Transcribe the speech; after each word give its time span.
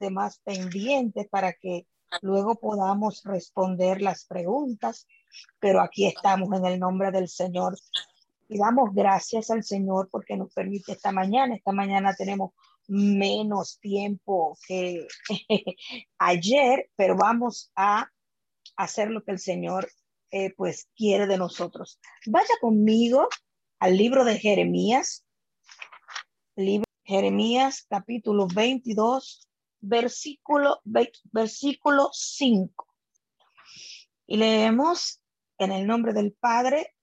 demás 0.00 0.40
pendientes 0.44 1.28
para 1.28 1.52
que 1.52 1.86
luego 2.22 2.56
podamos 2.56 3.22
responder 3.24 4.02
las 4.02 4.24
preguntas. 4.24 5.06
Pero 5.60 5.80
aquí 5.80 6.06
estamos 6.06 6.48
en 6.58 6.66
el 6.66 6.80
nombre 6.80 7.12
del 7.12 7.28
Señor. 7.28 7.78
Y 8.48 8.58
damos 8.58 8.92
gracias 8.92 9.50
al 9.50 9.62
Señor 9.62 10.08
porque 10.10 10.36
nos 10.36 10.52
permite 10.52 10.92
esta 10.92 11.12
mañana. 11.12 11.54
Esta 11.54 11.70
mañana 11.70 12.14
tenemos 12.16 12.50
menos 12.88 13.78
tiempo 13.78 14.58
que 14.66 15.06
ayer, 16.18 16.90
pero 16.96 17.14
vamos 17.16 17.70
a 17.76 18.10
hacer 18.76 19.10
lo 19.10 19.22
que 19.22 19.30
el 19.30 19.38
Señor 19.38 19.88
eh, 20.32 20.52
pues 20.56 20.88
quiere 20.96 21.26
de 21.26 21.38
nosotros. 21.38 22.00
Vaya 22.26 22.54
conmigo 22.60 23.28
al 23.78 23.96
libro 23.96 24.24
de 24.24 24.38
Jeremías, 24.38 25.24
libro 26.56 26.84
Jeremías 27.04 27.86
capítulo 27.88 28.46
22, 28.46 29.48
versículo, 29.80 30.80
versículo 30.84 32.10
5. 32.12 32.86
Y 34.26 34.36
leemos 34.36 35.20
en 35.58 35.72
el 35.72 35.86
nombre 35.86 36.12
del 36.12 36.32
Padre, 36.32 36.94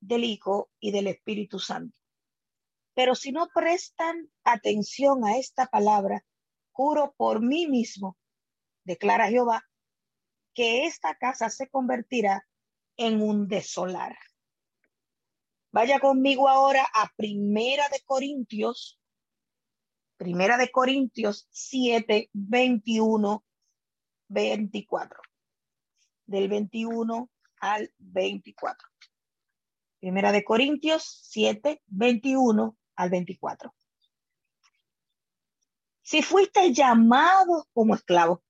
del 0.00 0.24
Hijo 0.24 0.70
y 0.78 0.92
del 0.92 1.08
Espíritu 1.08 1.58
Santo. 1.58 1.98
Pero 2.94 3.14
si 3.14 3.32
no 3.32 3.48
prestan 3.54 4.30
atención 4.44 5.24
a 5.24 5.38
esta 5.38 5.66
palabra, 5.66 6.24
juro 6.72 7.14
por 7.16 7.42
mí 7.42 7.66
mismo, 7.66 8.16
declara 8.84 9.28
Jehová, 9.28 9.64
que 10.54 10.86
esta 10.86 11.14
casa 11.16 11.50
se 11.50 11.68
convertirá 11.68 12.46
en 12.96 13.20
un 13.20 13.48
desolar. 13.48 14.16
Vaya 15.72 16.00
conmigo 16.00 16.48
ahora 16.48 16.86
a 16.94 17.12
Primera 17.16 17.88
de 17.90 18.00
Corintios, 18.06 18.98
Primera 20.16 20.56
de 20.56 20.70
Corintios 20.70 21.46
7, 21.50 22.30
21, 22.32 23.44
24. 24.28 25.20
Del 26.26 26.48
21 26.48 27.30
al 27.60 27.92
24. 27.98 28.88
Primera 30.00 30.32
de 30.32 30.44
Corintios 30.44 31.20
7, 31.24 31.82
21 31.86 32.76
al 32.96 33.10
24. 33.10 33.74
Si 36.02 36.22
fuiste 36.22 36.72
llamado 36.72 37.66
como 37.74 37.94
esclavo, 37.94 38.42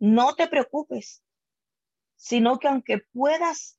no 0.00 0.34
te 0.34 0.48
preocupes, 0.48 1.22
sino 2.16 2.58
que 2.58 2.68
aunque 2.68 2.98
puedas, 3.12 3.78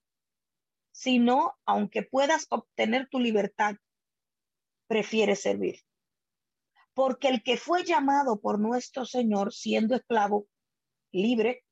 sino 0.92 1.58
aunque 1.66 2.04
puedas 2.04 2.48
obtener 2.50 3.10
tu 3.10 3.20
libertad, 3.20 3.76
prefieres 4.92 5.42
servir. 5.42 5.80
Porque 6.94 7.30
el 7.30 7.44
que 7.44 7.56
fue 7.56 7.86
llamado 7.86 8.42
por 8.42 8.60
nuestro 8.60 9.06
Señor 9.06 9.54
siendo 9.54 9.96
esclavo 9.96 10.50
libre 11.14 11.64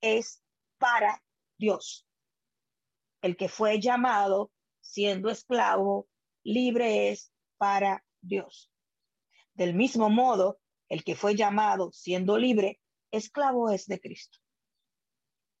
es 0.00 0.42
para 0.78 1.22
Dios. 1.58 2.08
El 3.20 3.36
que 3.36 3.50
fue 3.50 3.80
llamado 3.80 4.50
siendo 4.80 5.28
esclavo 5.28 6.08
libre 6.42 7.10
es 7.10 7.34
para 7.58 8.02
Dios. 8.22 8.72
Del 9.52 9.74
mismo 9.74 10.08
modo, 10.08 10.58
el 10.88 11.04
que 11.04 11.16
fue 11.16 11.36
llamado 11.36 11.92
siendo 11.92 12.38
libre, 12.38 12.80
esclavo 13.10 13.68
es 13.68 13.84
de 13.84 14.00
Cristo. 14.00 14.38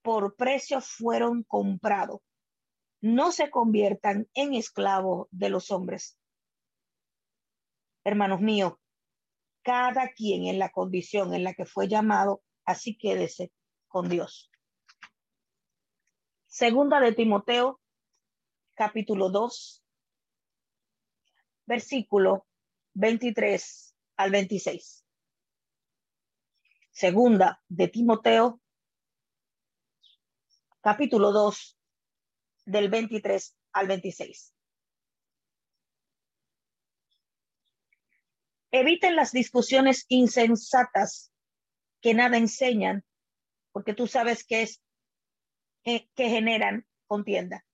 Por 0.00 0.36
precio 0.36 0.80
fueron 0.80 1.42
comprados. 1.42 2.22
No 3.02 3.30
se 3.30 3.50
conviertan 3.50 4.26
en 4.32 4.54
esclavos 4.54 5.28
de 5.32 5.50
los 5.50 5.70
hombres. 5.70 6.18
Hermanos 8.04 8.40
míos, 8.40 8.74
cada 9.62 10.12
quien 10.12 10.46
en 10.46 10.58
la 10.58 10.70
condición 10.70 11.32
en 11.32 11.42
la 11.42 11.54
que 11.54 11.64
fue 11.64 11.88
llamado, 11.88 12.42
así 12.66 12.98
quédese 12.98 13.50
con 13.88 14.10
Dios. 14.10 14.50
Segunda 16.46 17.00
de 17.00 17.12
Timoteo, 17.12 17.80
capítulo 18.74 19.30
2, 19.30 19.82
versículo 21.66 22.46
23 22.92 23.96
al 24.18 24.30
26. 24.30 25.04
Segunda 26.90 27.62
de 27.68 27.88
Timoteo, 27.88 28.60
capítulo 30.80 31.32
2, 31.32 31.78
del 32.66 32.88
23 32.90 33.56
al 33.72 33.88
26. 33.88 34.53
Eviten 38.76 39.14
las 39.14 39.30
discusiones 39.30 40.04
insensatas 40.08 41.32
que 42.00 42.12
nada 42.12 42.38
enseñan, 42.38 43.04
porque 43.70 43.94
tú 43.94 44.08
sabes 44.08 44.42
que 44.42 44.62
es 44.62 44.82
que, 45.84 46.08
generan 46.16 46.84
contienda. 47.06 47.64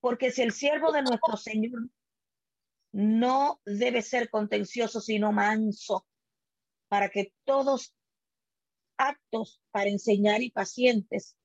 Porque 0.00 0.30
si 0.30 0.40
el 0.40 0.52
siervo 0.52 0.90
de 0.90 1.02
nuestro 1.02 1.36
Señor 1.36 1.90
no 2.92 3.60
debe 3.66 4.00
ser 4.00 4.30
contencioso, 4.30 5.02
sino 5.02 5.32
manso, 5.32 6.06
para 6.88 7.10
que 7.10 7.34
todos 7.44 7.94
actos 8.96 9.60
para 9.70 9.90
enseñar 9.90 10.42
y 10.42 10.50
pacientes, 10.50 11.36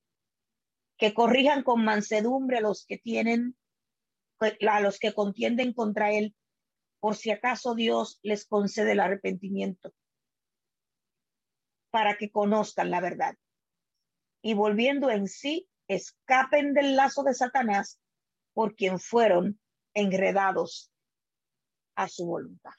que 0.96 1.12
corrijan 1.12 1.62
con 1.62 1.84
mansedumbre 1.84 2.56
a 2.56 2.62
los 2.62 2.86
que 2.86 2.96
tienen, 2.96 3.54
a 4.40 4.80
los 4.80 4.98
que 4.98 5.12
contienden 5.12 5.74
contra 5.74 6.10
él, 6.10 6.34
por 7.00 7.16
si 7.16 7.30
acaso 7.30 7.74
Dios 7.74 8.18
les 8.22 8.46
concede 8.46 8.92
el 8.92 9.00
arrepentimiento, 9.00 9.92
para 11.90 12.16
que 12.16 12.30
conozcan 12.30 12.90
la 12.90 13.00
verdad. 13.00 13.36
Y 14.42 14.54
volviendo 14.54 15.10
en 15.10 15.26
sí, 15.28 15.68
escapen 15.88 16.74
del 16.74 16.96
lazo 16.96 17.22
de 17.22 17.34
Satanás, 17.34 18.00
por 18.52 18.74
quien 18.74 18.98
fueron 18.98 19.60
enredados 19.94 20.92
a 21.94 22.08
su 22.08 22.26
voluntad. 22.26 22.72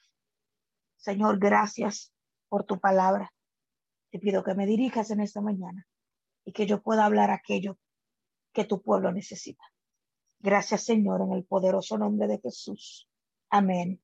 Señor, 0.96 1.38
gracias 1.38 2.12
por 2.48 2.64
tu 2.64 2.78
palabra. 2.78 3.32
Te 4.10 4.18
pido 4.18 4.44
que 4.44 4.54
me 4.54 4.66
dirijas 4.66 5.10
en 5.10 5.20
esta 5.20 5.40
mañana 5.40 5.86
y 6.44 6.52
que 6.52 6.66
yo 6.66 6.82
pueda 6.82 7.04
hablar 7.04 7.30
aquello 7.30 7.78
que 8.52 8.64
tu 8.64 8.82
pueblo 8.82 9.12
necesita. 9.12 9.64
Gracias, 10.40 10.84
Señor, 10.84 11.22
en 11.22 11.32
el 11.32 11.44
poderoso 11.44 11.96
nombre 11.96 12.26
de 12.26 12.38
Jesús. 12.38 13.08
Amén 13.50 14.02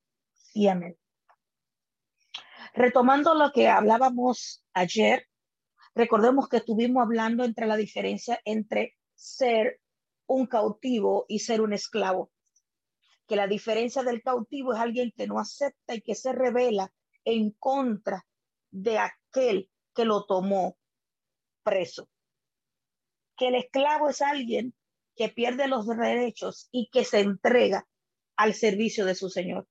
Retomando 2.73 3.33
lo 3.33 3.51
que 3.51 3.67
hablábamos 3.67 4.63
ayer, 4.73 5.27
recordemos 5.95 6.47
que 6.47 6.57
estuvimos 6.57 7.03
hablando 7.03 7.43
entre 7.43 7.65
la 7.65 7.75
diferencia 7.75 8.39
entre 8.45 8.95
ser 9.15 9.79
un 10.27 10.45
cautivo 10.45 11.25
y 11.27 11.39
ser 11.39 11.61
un 11.61 11.73
esclavo. 11.73 12.31
Que 13.27 13.35
la 13.35 13.47
diferencia 13.47 14.03
del 14.03 14.21
cautivo 14.21 14.73
es 14.73 14.79
alguien 14.79 15.11
que 15.15 15.27
no 15.27 15.39
acepta 15.39 15.95
y 15.95 16.01
que 16.01 16.15
se 16.15 16.33
revela 16.33 16.93
en 17.25 17.51
contra 17.51 18.25
de 18.71 18.99
aquel 18.99 19.69
que 19.93 20.05
lo 20.05 20.25
tomó 20.25 20.77
preso. 21.63 22.09
Que 23.35 23.49
el 23.49 23.55
esclavo 23.55 24.09
es 24.09 24.21
alguien 24.21 24.73
que 25.15 25.29
pierde 25.29 25.67
los 25.67 25.87
derechos 25.87 26.69
y 26.71 26.89
que 26.89 27.03
se 27.03 27.19
entrega 27.21 27.87
al 28.35 28.53
servicio 28.53 29.03
de 29.03 29.15
su 29.15 29.29
Señor. 29.29 29.67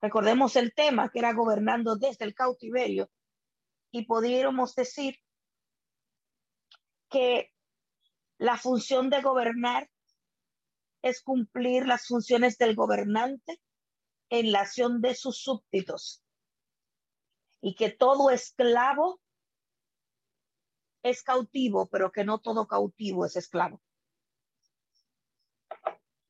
Recordemos 0.00 0.56
el 0.56 0.72
tema 0.72 1.10
que 1.10 1.18
era 1.18 1.32
gobernando 1.34 1.96
desde 1.96 2.24
el 2.24 2.34
cautiverio 2.34 3.10
y 3.90 4.06
pudiéramos 4.06 4.74
decir 4.74 5.16
que 7.10 7.52
la 8.38 8.56
función 8.56 9.10
de 9.10 9.20
gobernar 9.20 9.90
es 11.02 11.22
cumplir 11.22 11.86
las 11.86 12.06
funciones 12.06 12.56
del 12.56 12.74
gobernante 12.74 13.60
en 14.30 14.52
la 14.52 14.60
acción 14.60 15.00
de 15.00 15.14
sus 15.14 15.42
súbditos 15.42 16.22
y 17.60 17.74
que 17.74 17.90
todo 17.90 18.30
esclavo 18.30 19.20
es 21.02 21.22
cautivo, 21.22 21.88
pero 21.88 22.12
que 22.12 22.24
no 22.24 22.38
todo 22.38 22.66
cautivo 22.66 23.26
es 23.26 23.36
esclavo. 23.36 23.82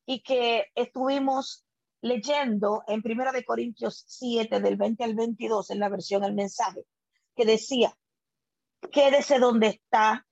Y 0.06 0.22
que 0.22 0.66
estuvimos 0.74 1.64
leyendo 2.02 2.82
en 2.86 3.02
Primera 3.02 3.32
de 3.32 3.44
Corintios 3.44 4.04
7 4.06 4.60
del 4.60 4.76
20 4.76 5.04
al 5.04 5.14
22 5.14 5.70
en 5.70 5.78
la 5.78 5.88
versión 5.88 6.24
El 6.24 6.34
mensaje 6.34 6.86
que 7.36 7.44
decía, 7.44 7.96
quédese 8.92 9.38
donde 9.38 9.68
está, 9.68 10.26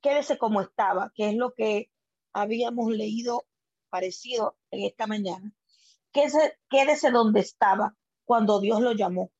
quédese 0.00 0.38
como 0.38 0.60
estaba, 0.60 1.12
que 1.14 1.30
es 1.30 1.34
lo 1.34 1.52
que 1.54 1.90
habíamos 2.32 2.90
leído 2.90 3.46
parecido 3.90 4.56
en 4.70 4.84
esta 4.84 5.06
mañana. 5.06 5.52
Quédese, 6.12 6.58
quédese 6.68 7.10
donde 7.10 7.40
estaba 7.40 7.96
cuando 8.24 8.60
Dios 8.60 8.80
lo 8.80 8.92
llamó. 8.92 9.30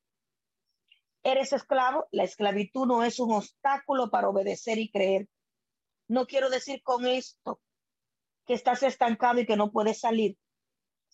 Eres 1.23 1.53
esclavo, 1.53 2.07
la 2.13 2.23
esclavitud 2.23 2.87
no 2.87 3.03
es 3.03 3.19
un 3.19 3.33
obstáculo 3.33 4.11
para 4.11 4.29
obedecer 4.29 4.79
y 4.79 4.91
creer. 4.91 5.29
No 6.07 6.27
quiero 6.27 6.51
decir 6.51 6.83
con 6.85 7.05
esto 7.05 7.61
que 8.47 8.55
estás 8.55 8.85
estancado 8.85 9.41
y 9.41 9.47
que 9.47 9.57
no 9.57 9.73
puedes 9.73 9.99
salir. 9.99 10.39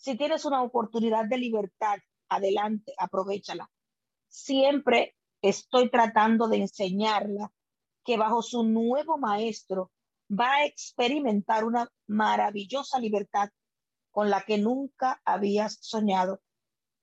Si 0.02 0.16
tienes 0.16 0.44
una 0.44 0.64
oportunidad 0.64 1.26
de 1.26 1.38
libertad, 1.38 1.96
adelante, 2.28 2.93
aprovechala. 2.99 3.70
Siempre 4.26 5.14
estoy 5.40 5.93
tratando 5.93 6.49
de 6.49 6.56
enseñarla 6.56 7.52
que 8.04 8.16
bajo 8.16 8.43
su 8.43 8.64
nuevo 8.64 9.16
maestro 9.16 9.93
va 10.28 10.54
a 10.54 10.64
experimentar 10.64 11.64
una 11.64 11.88
maravillosa 12.08 12.99
libertad 12.99 13.50
con 14.10 14.28
la 14.28 14.43
que 14.43 14.58
nunca 14.58 15.22
habías 15.25 15.78
soñado. 15.81 16.43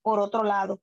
Por 0.01 0.19
otro 0.19 0.43
lado, 0.43 0.81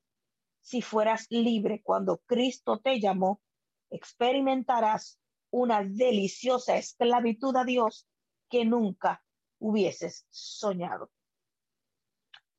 si 0.62 0.80
fueras 0.80 1.26
libre 1.28 1.82
cuando 1.82 2.22
Cristo 2.24 2.78
te 2.78 2.98
llamó, 2.98 3.42
experimentarás 3.90 5.20
una 5.50 5.84
deliciosa 5.84 6.78
esclavitud 6.78 7.54
a 7.56 7.64
Dios 7.64 8.08
que 8.48 8.64
nunca 8.64 9.22
hubieses 9.58 10.26
soñado. 10.30 11.10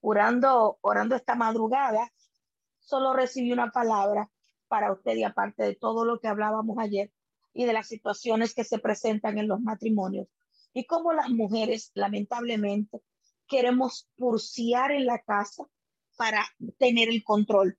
Orando, 0.09 0.77
orando 0.79 1.17
esta 1.17 1.35
madrugada, 1.35 2.13
solo 2.79 3.11
recibí 3.13 3.51
una 3.51 3.71
palabra 3.71 4.31
para 4.69 4.93
usted 4.93 5.17
y 5.17 5.23
aparte 5.23 5.63
de 5.63 5.75
todo 5.75 6.05
lo 6.05 6.21
que 6.21 6.29
hablábamos 6.29 6.77
ayer 6.79 7.11
y 7.53 7.65
de 7.65 7.73
las 7.73 7.89
situaciones 7.89 8.53
que 8.53 8.63
se 8.63 8.79
presentan 8.79 9.37
en 9.37 9.49
los 9.49 9.59
matrimonios 9.59 10.29
y 10.71 10.85
cómo 10.85 11.11
las 11.11 11.29
mujeres 11.29 11.91
lamentablemente 11.93 13.01
queremos 13.49 14.07
purciar 14.15 14.93
en 14.93 15.07
la 15.07 15.19
casa 15.19 15.65
para 16.15 16.45
tener 16.79 17.09
el 17.09 17.25
control. 17.25 17.77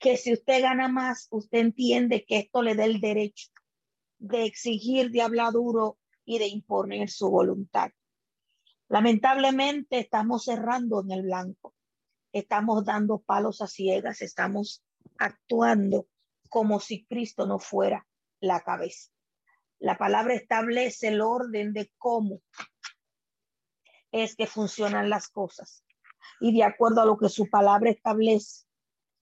Que 0.00 0.16
si 0.16 0.32
usted 0.32 0.62
gana 0.62 0.88
más, 0.88 1.28
usted 1.30 1.58
entiende 1.58 2.24
que 2.26 2.38
esto 2.38 2.60
le 2.60 2.74
da 2.74 2.86
el 2.86 3.00
derecho 3.00 3.50
de 4.18 4.46
exigir, 4.46 5.12
de 5.12 5.22
hablar 5.22 5.52
duro 5.52 5.96
y 6.24 6.40
de 6.40 6.48
imponer 6.48 7.08
su 7.08 7.30
voluntad. 7.30 7.92
Lamentablemente 8.90 10.00
estamos 10.00 10.46
cerrando 10.46 11.00
en 11.00 11.12
el 11.12 11.22
blanco, 11.22 11.76
estamos 12.32 12.84
dando 12.84 13.20
palos 13.20 13.62
a 13.62 13.68
ciegas, 13.68 14.20
estamos 14.20 14.82
actuando 15.16 16.08
como 16.48 16.80
si 16.80 17.04
Cristo 17.04 17.46
no 17.46 17.60
fuera 17.60 18.04
la 18.40 18.62
cabeza. 18.62 19.12
La 19.78 19.96
palabra 19.96 20.34
establece 20.34 21.06
el 21.06 21.20
orden 21.20 21.72
de 21.72 21.92
cómo 21.98 22.40
es 24.10 24.34
que 24.34 24.48
funcionan 24.48 25.08
las 25.08 25.28
cosas. 25.28 25.84
Y 26.40 26.52
de 26.52 26.64
acuerdo 26.64 27.02
a 27.02 27.06
lo 27.06 27.16
que 27.16 27.28
su 27.28 27.48
palabra 27.48 27.90
establece, 27.90 28.66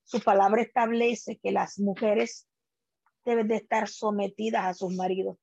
su 0.02 0.22
palabra 0.22 0.62
establece 0.62 1.38
que 1.42 1.52
las 1.52 1.78
mujeres 1.78 2.48
deben 3.22 3.48
de 3.48 3.56
estar 3.56 3.86
sometidas 3.86 4.64
a 4.64 4.72
sus 4.72 4.96
maridos. 4.96 5.36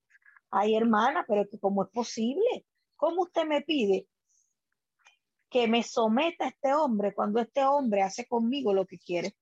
Ay, 0.50 0.74
hermana, 0.74 1.24
pero 1.28 1.44
cómo 1.60 1.84
es 1.84 1.90
posible? 1.90 2.66
¿Cómo 2.96 3.22
usted 3.22 3.44
me 3.44 3.62
pide 3.62 4.08
que 5.50 5.68
me 5.68 5.82
someta 5.82 6.48
este 6.48 6.74
hombre 6.74 7.14
cuando 7.14 7.40
este 7.40 7.64
hombre 7.64 8.02
hace 8.02 8.26
conmigo 8.26 8.74
lo 8.74 8.86
que 8.86 8.98
quiere? 8.98 9.36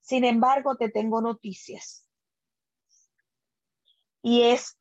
Sin 0.00 0.24
embargo, 0.24 0.76
te 0.76 0.88
tengo 0.88 1.20
noticias. 1.20 2.04
Y 4.22 4.42
es 4.42 4.78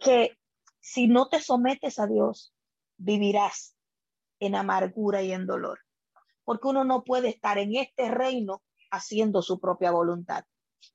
que 0.00 0.38
si 0.80 1.08
no 1.08 1.28
te 1.28 1.40
sometes 1.40 1.98
a 1.98 2.06
Dios, 2.06 2.54
vivirás 2.96 3.76
en 4.38 4.54
amargura 4.54 5.22
y 5.22 5.32
en 5.32 5.46
dolor. 5.46 5.80
Porque 6.44 6.68
uno 6.68 6.84
no 6.84 7.04
puede 7.04 7.28
estar 7.28 7.58
en 7.58 7.76
este 7.76 8.10
reino 8.10 8.62
haciendo 8.90 9.42
su 9.42 9.60
propia 9.60 9.90
voluntad. 9.90 10.44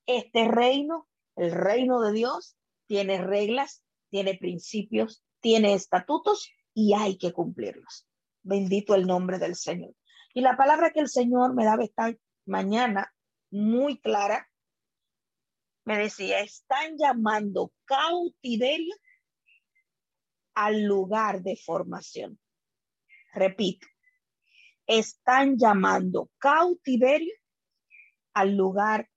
Este 0.05 0.47
reino, 0.47 1.07
el 1.35 1.51
reino 1.51 2.01
de 2.01 2.13
Dios, 2.13 2.57
tiene 2.85 3.21
reglas, 3.21 3.83
tiene 4.09 4.37
principios, 4.37 5.23
tiene 5.41 5.73
estatutos 5.73 6.49
y 6.77 6.93
hay 6.93 7.17
que 7.17 7.33
cumplirlos. 7.33 8.07
Bendito 8.43 8.93
el 8.93 9.07
nombre 9.07 9.39
del 9.39 9.55
Señor. 9.55 9.95
Y 10.35 10.41
la 10.41 10.55
palabra 10.55 10.91
que 10.91 10.99
el 10.99 11.09
Señor 11.09 11.55
me 11.55 11.65
daba 11.65 11.83
esta 11.83 12.15
mañana 12.45 13.11
muy 13.49 13.99
clara, 13.99 14.47
me 15.85 15.97
decía, 15.97 16.39
están 16.41 16.95
llamando 16.95 17.73
cautiverio 17.83 18.93
al 20.53 20.83
lugar 20.83 21.41
de 21.41 21.55
formación. 21.55 22.39
Repito, 23.33 23.87
están 24.85 25.57
llamando 25.57 26.29
cautiverio 26.37 27.33
al 28.35 28.55
lugar 28.55 29.09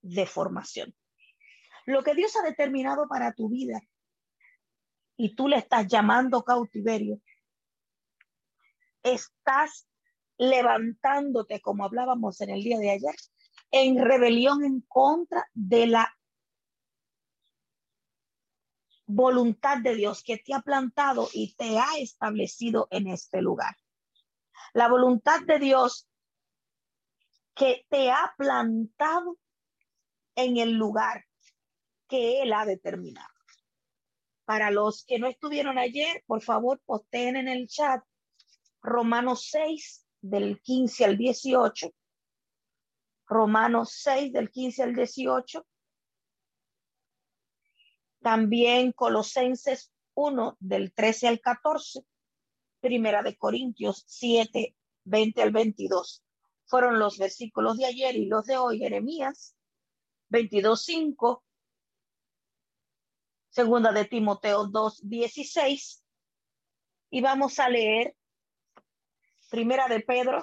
de 0.00 0.24
formación. 0.24 0.94
Lo 1.84 2.02
que 2.02 2.14
Dios 2.14 2.34
ha 2.36 2.48
determinado 2.48 3.06
para 3.06 3.34
tu 3.34 3.50
vida 3.50 3.82
y 5.22 5.36
tú 5.36 5.46
le 5.46 5.56
estás 5.58 5.86
llamando 5.86 6.42
cautiverio, 6.42 7.20
estás 9.04 9.86
levantándote, 10.36 11.60
como 11.60 11.84
hablábamos 11.84 12.40
en 12.40 12.50
el 12.50 12.60
día 12.60 12.76
de 12.76 12.90
ayer, 12.90 13.14
en 13.70 14.04
rebelión 14.04 14.64
en 14.64 14.80
contra 14.80 15.48
de 15.54 15.86
la 15.86 16.12
voluntad 19.06 19.78
de 19.78 19.94
Dios 19.94 20.24
que 20.24 20.38
te 20.38 20.54
ha 20.54 20.60
plantado 20.60 21.28
y 21.32 21.54
te 21.54 21.78
ha 21.78 21.98
establecido 21.98 22.88
en 22.90 23.06
este 23.06 23.40
lugar. 23.42 23.76
La 24.72 24.88
voluntad 24.88 25.40
de 25.46 25.60
Dios 25.60 26.08
que 27.54 27.86
te 27.88 28.10
ha 28.10 28.34
plantado 28.36 29.38
en 30.34 30.56
el 30.56 30.72
lugar 30.72 31.26
que 32.08 32.42
Él 32.42 32.52
ha 32.52 32.66
determinado. 32.66 33.31
Para 34.44 34.70
los 34.70 35.04
que 35.04 35.18
no 35.18 35.28
estuvieron 35.28 35.78
ayer, 35.78 36.22
por 36.26 36.42
favor, 36.42 36.80
posteen 36.84 37.36
en 37.36 37.48
el 37.48 37.68
chat 37.68 38.02
Romanos 38.82 39.48
6 39.50 40.06
del 40.20 40.60
15 40.60 41.04
al 41.04 41.16
18 41.16 41.92
Romanos 43.32 43.94
6 44.02 44.32
del 44.32 44.50
15 44.50 44.82
al 44.82 44.94
18. 44.94 45.66
También 48.20 48.92
Colosenses 48.92 49.90
1 50.14 50.56
del 50.60 50.92
13 50.92 51.28
al 51.28 51.40
14. 51.40 52.04
Primera 52.80 53.22
de 53.22 53.36
Corintios 53.36 54.04
7, 54.06 54.76
20 55.04 55.42
al 55.42 55.50
22. 55.50 56.22
Fueron 56.66 56.98
los 56.98 57.16
versículos 57.16 57.78
de 57.78 57.86
ayer 57.86 58.16
y 58.16 58.26
los 58.26 58.44
de 58.44 58.58
hoy. 58.58 58.78
Jeremías 58.78 59.56
22, 60.28 60.84
5. 60.84 61.44
Segunda 63.52 63.92
de 63.92 64.06
Timoteo 64.06 64.66
2, 64.66 65.08
16. 65.10 66.02
Y 67.10 67.20
vamos 67.20 67.58
a 67.58 67.68
leer 67.68 68.16
Primera 69.50 69.88
de 69.88 70.00
Pedro 70.00 70.42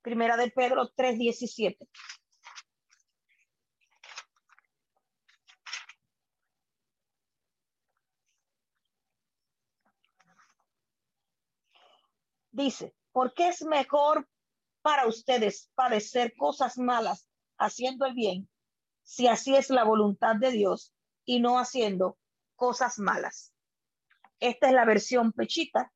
Primera 0.00 0.36
de 0.36 0.50
Pedro 0.52 0.88
3:17. 0.94 1.88
Dice, 12.52 12.94
porque 13.12 13.48
es 13.48 13.62
mejor 13.62 14.28
para 14.82 15.06
ustedes 15.06 15.70
padecer 15.74 16.34
cosas 16.36 16.78
malas 16.78 17.28
haciendo 17.58 18.06
el 18.06 18.14
bien, 18.14 18.48
si 19.02 19.26
así 19.26 19.56
es 19.56 19.70
la 19.70 19.84
voluntad 19.84 20.36
de 20.36 20.50
Dios 20.50 20.94
y 21.24 21.40
no 21.40 21.58
haciendo 21.58 22.18
cosas 22.56 22.98
malas. 22.98 23.52
Esta 24.40 24.68
es 24.68 24.72
la 24.72 24.84
versión 24.84 25.32
pechita 25.32 25.92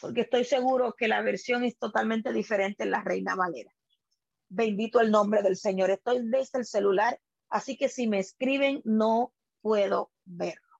porque 0.00 0.22
estoy 0.22 0.44
seguro 0.44 0.94
que 0.96 1.08
la 1.08 1.22
versión 1.22 1.64
es 1.64 1.76
totalmente 1.78 2.32
diferente 2.32 2.84
en 2.84 2.90
la 2.90 3.02
Reina 3.02 3.34
Valera. 3.34 3.72
Bendito 4.48 5.00
el 5.00 5.10
nombre 5.10 5.42
del 5.42 5.56
Señor. 5.56 5.90
Estoy 5.90 6.20
desde 6.28 6.60
el 6.60 6.64
celular, 6.64 7.20
así 7.48 7.76
que 7.76 7.88
si 7.88 8.06
me 8.06 8.18
escriben 8.18 8.80
no 8.84 9.34
puedo 9.60 10.12
verlo, 10.24 10.78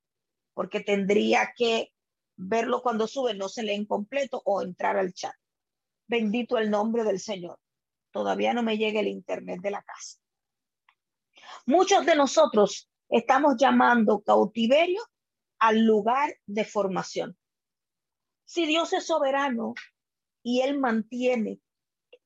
porque 0.54 0.80
tendría 0.80 1.52
que 1.56 1.92
verlo 2.36 2.82
cuando 2.82 3.06
sube, 3.06 3.34
no 3.34 3.48
se 3.48 3.62
lee 3.62 3.74
en 3.74 3.86
completo 3.86 4.40
o 4.44 4.62
entrar 4.62 4.96
al 4.96 5.12
chat. 5.12 5.34
Bendito 6.08 6.58
el 6.58 6.70
nombre 6.70 7.04
del 7.04 7.20
Señor. 7.20 7.60
Todavía 8.10 8.54
no 8.54 8.62
me 8.62 8.78
llega 8.78 9.00
el 9.00 9.08
internet 9.08 9.60
de 9.60 9.70
la 9.70 9.82
casa. 9.82 10.18
Muchos 11.66 12.06
de 12.06 12.16
nosotros 12.16 12.90
estamos 13.08 13.56
llamando 13.58 14.20
cautiverio 14.20 15.02
al 15.58 15.84
lugar 15.84 16.34
de 16.46 16.64
formación. 16.64 17.38
Si 18.44 18.64
Dios 18.66 18.92
es 18.94 19.06
soberano 19.06 19.74
y 20.42 20.62
Él 20.62 20.78
mantiene 20.78 21.60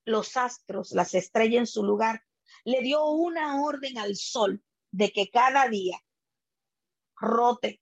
los 0.05 0.37
astros, 0.37 0.93
las 0.93 1.15
estrellas 1.15 1.61
en 1.61 1.67
su 1.67 1.83
lugar, 1.83 2.23
le 2.65 2.81
dio 2.83 3.05
una 3.07 3.61
orden 3.63 3.99
al 3.99 4.15
sol 4.15 4.63
de 4.93 5.11
que 5.11 5.29
cada 5.31 5.69
día 5.69 5.99
rote. 7.17 7.81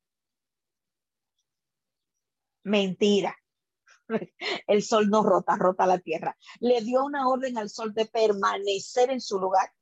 Mentira. 2.63 3.37
El 4.67 4.83
sol 4.83 5.09
no 5.09 5.23
rota, 5.23 5.57
rota 5.57 5.87
la 5.87 5.99
tierra. 5.99 6.37
Le 6.61 6.81
dio 6.83 7.05
una 7.05 7.29
orden 7.29 7.59
al 7.59 7.71
sol 7.71 7.95
de 7.95 8.07
permanecer 8.07 9.11
en 9.11 9.21
su 9.21 9.39
lugar, 9.39 9.73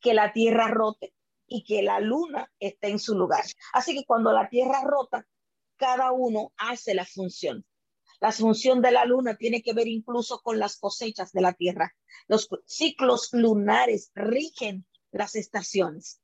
que 0.00 0.14
la 0.14 0.32
tierra 0.32 0.68
rote. 0.68 1.14
y 1.52 1.64
que 1.64 1.82
la 1.82 1.98
luna 1.98 2.48
esté 2.60 2.90
en 2.90 3.00
su 3.00 3.16
lugar. 3.16 3.42
Así 3.72 3.92
que 3.92 4.04
cuando 4.04 4.30
la 4.30 4.48
tierra 4.48 4.82
rota, 4.84 5.26
cada 5.76 6.12
uno 6.12 6.52
hace 6.56 6.94
la 6.94 7.04
función. 7.04 7.66
La 8.20 8.30
función 8.30 8.80
de 8.82 8.92
la 8.92 9.04
luna 9.04 9.34
tiene 9.34 9.60
que 9.60 9.72
ver 9.72 9.88
incluso 9.88 10.42
con 10.42 10.60
las 10.60 10.78
cosechas 10.78 11.32
de 11.32 11.40
la 11.40 11.54
tierra. 11.54 11.92
Los 12.28 12.48
ciclos 12.66 13.30
lunares 13.32 14.12
rigen 14.14 14.86
las 15.10 15.34
estaciones. 15.34 16.20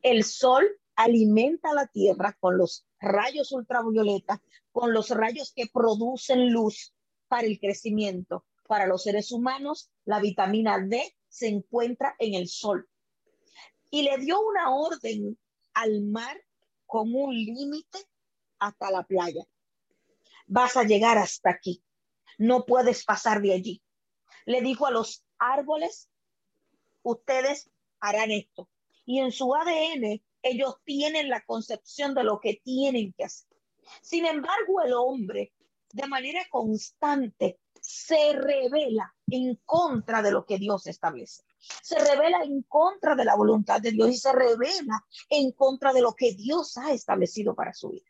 El 0.00 0.22
sol 0.22 0.64
alimenta 0.94 1.72
la 1.72 1.88
tierra 1.88 2.36
con 2.38 2.56
los 2.56 2.86
rayos 3.02 3.52
ultravioleta, 3.52 4.40
con 4.70 4.94
los 4.94 5.10
rayos 5.10 5.52
que 5.54 5.66
producen 5.66 6.50
luz 6.52 6.94
para 7.28 7.46
el 7.46 7.60
crecimiento. 7.60 8.46
Para 8.66 8.86
los 8.86 9.02
seres 9.02 9.30
humanos, 9.32 9.90
la 10.06 10.20
vitamina 10.20 10.78
D 10.78 11.14
se 11.28 11.48
encuentra 11.48 12.14
en 12.18 12.34
el 12.34 12.48
sol. 12.48 12.88
Y 13.90 14.02
le 14.02 14.16
dio 14.16 14.40
una 14.40 14.74
orden 14.74 15.38
al 15.74 16.02
mar 16.02 16.40
con 16.86 17.14
un 17.14 17.34
límite 17.34 17.98
hasta 18.58 18.90
la 18.90 19.02
playa 19.02 19.44
vas 20.52 20.76
a 20.76 20.84
llegar 20.84 21.16
hasta 21.18 21.50
aquí. 21.50 21.82
No 22.38 22.66
puedes 22.66 23.04
pasar 23.04 23.40
de 23.40 23.54
allí. 23.54 23.82
Le 24.44 24.60
dijo 24.60 24.86
a 24.86 24.90
los 24.90 25.24
árboles, 25.38 26.10
ustedes 27.02 27.70
harán 28.00 28.30
esto. 28.30 28.68
Y 29.04 29.20
en 29.20 29.32
su 29.32 29.54
ADN, 29.54 30.22
ellos 30.42 30.76
tienen 30.84 31.28
la 31.28 31.44
concepción 31.44 32.14
de 32.14 32.24
lo 32.24 32.40
que 32.40 32.60
tienen 32.62 33.12
que 33.12 33.24
hacer. 33.24 33.56
Sin 34.00 34.26
embargo, 34.26 34.82
el 34.84 34.92
hombre, 34.92 35.52
de 35.92 36.06
manera 36.06 36.40
constante, 36.50 37.58
se 37.80 38.32
revela 38.34 39.14
en 39.28 39.56
contra 39.64 40.22
de 40.22 40.30
lo 40.30 40.46
que 40.46 40.58
Dios 40.58 40.86
establece. 40.86 41.42
Se 41.82 41.98
revela 41.98 42.42
en 42.42 42.62
contra 42.62 43.14
de 43.14 43.24
la 43.24 43.36
voluntad 43.36 43.80
de 43.80 43.92
Dios 43.92 44.10
y 44.10 44.16
se 44.16 44.32
revela 44.32 45.04
en 45.28 45.52
contra 45.52 45.92
de 45.92 46.00
lo 46.00 46.14
que 46.14 46.32
Dios 46.34 46.76
ha 46.78 46.92
establecido 46.92 47.54
para 47.54 47.74
su 47.74 47.90
vida. 47.90 48.06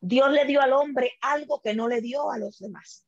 Dios 0.00 0.30
le 0.32 0.44
dio 0.46 0.60
al 0.60 0.72
hombre 0.72 1.12
algo 1.20 1.60
que 1.60 1.74
no 1.74 1.86
le 1.86 2.00
dio 2.00 2.30
a 2.30 2.38
los 2.38 2.58
demás, 2.58 3.06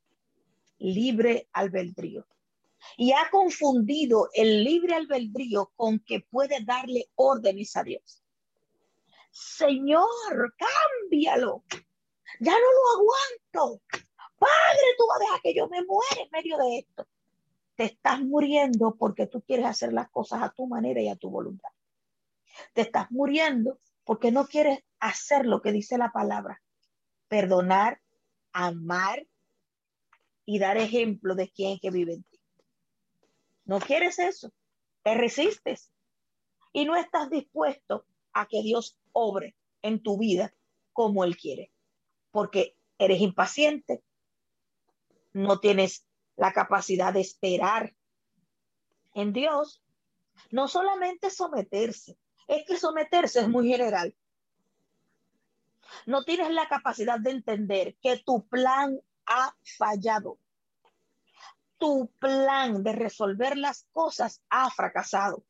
libre 0.79 1.49
albedrío. 1.53 2.27
Y 2.97 3.13
ha 3.13 3.29
confundido 3.31 4.29
el 4.35 4.65
libre 4.65 4.95
albedrío 4.95 5.73
con 5.77 5.99
que 6.01 6.21
puede 6.21 6.65
darle 6.65 7.11
órdenes 7.15 7.77
a 7.77 7.83
Dios. 7.83 8.23
Señor, 9.31 10.55
cámbialo. 10.57 11.65
Ya 12.41 12.53
no 12.53 12.59
lo 12.59 13.01
aguanto. 13.01 13.83
Padre, 14.39 14.87
tú 14.99 15.07
vas 15.09 15.21
a 15.21 15.25
dejar 15.25 15.41
que 15.43 15.55
yo 15.55 15.69
me 15.69 15.83
muera 15.85 16.23
en 16.23 16.29
medio 16.31 16.59
de 16.59 16.79
esto. 16.79 17.07
Te 17.77 17.85
estás 17.85 18.21
muriendo 18.21 18.95
porque 18.97 19.27
tú 19.27 19.43
quieres 19.43 19.67
hacer 19.67 19.93
las 19.93 20.09
cosas 20.11 20.43
a 20.43 20.51
tu 20.51 20.67
manera 20.67 21.01
y 21.01 21.09
a 21.09 21.17
tu 21.17 21.31
voluntad. 21.31 21.71
Te 22.73 22.83
estás 22.83 23.11
muriendo 23.11 23.79
porque 24.05 24.31
no 24.31 24.47
quieres 24.47 24.81
hacer 25.01 25.47
lo 25.47 25.61
que 25.61 25.73
dice 25.73 25.99
la 25.99 26.13
palabra 26.13 26.61
perdonar, 27.29 28.01
amar 28.53 29.27
y 30.45 30.59
dar 30.59 30.77
ejemplo 30.77 31.35
de 31.35 31.51
quién 31.51 31.79
que 31.81 31.91
vive 31.91 32.15
en 32.15 32.23
ti. 32.23 32.34
No 33.65 33.81
quieres 33.81 34.19
eso, 34.19 34.53
te 35.03 35.15
resistes 35.15 35.93
y 36.73 36.85
no 36.85 36.97
estás 36.97 37.31
dispuesto 37.31 38.07
a 38.33 38.47
que 38.47 38.63
Dios 38.63 38.99
obre 39.13 39.57
en 39.83 40.03
tu 40.03 40.19
vida 40.19 40.55
como 40.93 41.25
Él 41.25 41.37
quiere, 41.37 41.73
porque 42.31 42.77
eres 42.99 43.21
impaciente, 43.21 44.03
no 45.33 45.61
tienes 45.61 46.07
la 46.37 46.53
capacidad 46.53 47.13
de 47.13 47.21
esperar 47.21 47.95
en 49.15 49.33
Dios. 49.33 49.83
No 50.51 50.69
solamente 50.69 51.31
someterse, 51.31 52.19
es 52.49 52.65
que 52.67 52.77
someterse 52.77 53.41
es 53.41 53.49
muy 53.49 53.69
general 53.69 54.15
no 56.07 56.25
tienes 56.25 56.51
la 56.51 56.69
capacidad 56.69 57.19
de 57.19 57.31
entender 57.31 57.97
que 58.03 58.19
tu 58.19 58.47
plan 58.47 59.01
ha 59.27 59.55
fallado. 59.79 60.39
Tu 61.85 62.11
plan 62.19 62.83
de 62.83 62.93
resolver 62.93 63.59
las 63.59 63.87
cosas 63.93 64.43
ha 64.49 64.71
fracasado. 64.71 65.45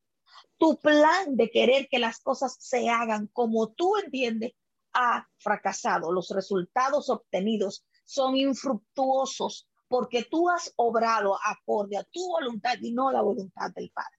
Tu 0.58 0.80
plan 0.80 1.36
de 1.36 1.48
querer 1.48 1.86
que 1.88 2.00
las 2.00 2.18
cosas 2.18 2.56
se 2.58 2.88
hagan 2.88 3.28
como 3.28 3.72
tú 3.72 3.96
entiendes 3.98 4.50
ha 4.94 5.28
fracasado. 5.38 6.10
Los 6.10 6.30
resultados 6.30 7.08
obtenidos 7.08 7.86
son 8.04 8.36
infructuosos 8.36 9.68
porque 9.86 10.24
tú 10.24 10.50
has 10.50 10.72
obrado 10.74 11.38
acorde 11.40 11.98
a 11.98 12.02
tu 12.02 12.26
voluntad 12.26 12.78
y 12.80 12.92
no 12.92 13.12
la 13.12 13.22
voluntad 13.22 13.70
del 13.72 13.92
Padre. 13.92 14.18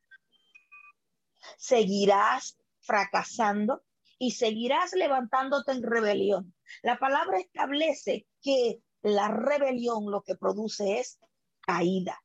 Seguirás 1.58 2.58
fracasando 2.80 3.84
y 4.18 4.32
seguirás 4.32 4.94
levantándote 4.94 5.74
en 5.74 5.84
rebelión. 5.84 6.56
La 6.82 6.98
palabra 6.98 7.40
establece 7.40 8.26
que 8.42 8.82
la 9.02 9.28
rebelión 9.28 10.10
lo 10.10 10.24
que 10.24 10.36
produce 10.36 11.00
es 11.00 11.20
caída. 11.66 12.22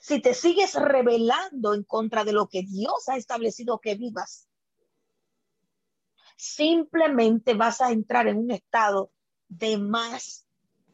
Si 0.00 0.20
te 0.20 0.34
sigues 0.34 0.74
rebelando 0.74 1.74
en 1.74 1.84
contra 1.84 2.24
de 2.24 2.32
lo 2.32 2.48
que 2.48 2.62
Dios 2.62 3.08
ha 3.08 3.16
establecido 3.16 3.80
que 3.80 3.96
vivas, 3.96 4.48
simplemente 6.36 7.54
vas 7.54 7.80
a 7.80 7.90
entrar 7.90 8.26
en 8.28 8.38
un 8.38 8.50
estado 8.50 9.12
de 9.48 9.78
más 9.78 10.46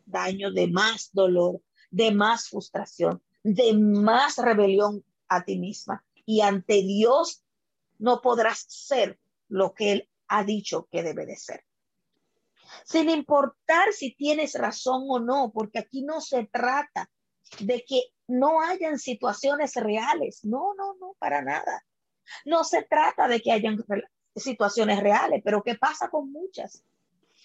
daño, 0.04 0.50
de 0.52 0.68
más 0.68 1.10
dolor, 1.12 1.62
de 1.90 2.12
más 2.12 2.48
frustración, 2.48 3.22
de 3.42 3.75
más 3.75 4.38
rebelión 4.38 5.04
a 5.28 5.44
ti 5.44 5.58
misma. 5.58 6.04
Y 6.25 6.40
ante 6.40 6.82
Dios 6.82 7.44
no 7.98 8.20
podrás 8.20 8.64
ser 8.68 9.20
lo 9.48 9.72
que 9.75 9.92
Él 9.92 10.08
ha 10.28 10.42
dicho 10.42 10.88
que 10.90 11.02
debe 11.02 11.26
de 11.26 11.36
ser. 11.36 11.64
Sin 12.85 13.11
importar 13.11 13.92
si 13.92 14.14
tienes 14.14 14.54
razón 14.54 15.04
o 15.09 15.18
no, 15.18 15.52
porque 15.52 15.78
aquí 15.78 16.02
no 16.02 16.21
se 16.21 16.47
trata 16.47 17.11
de 17.61 17.85
que 17.87 18.02
no 18.28 18.61
hayan 18.61 18.99
situaciones 18.99 19.75
reales. 19.75 20.45
No, 20.45 20.75
no, 20.75 20.97
no, 21.00 21.14
para 21.18 21.42
nada. 21.42 21.85
No 22.45 22.64
se 22.64 22.83
trata 22.83 23.28
de 23.28 23.40
que 23.40 23.52
hayan 23.52 23.85
situaciones 24.35 25.00
reales, 25.00 25.42
pero 25.45 25.62
¿qué 25.62 25.76
pasa 25.76 26.11
con 26.11 26.30
muchas? 26.33 26.85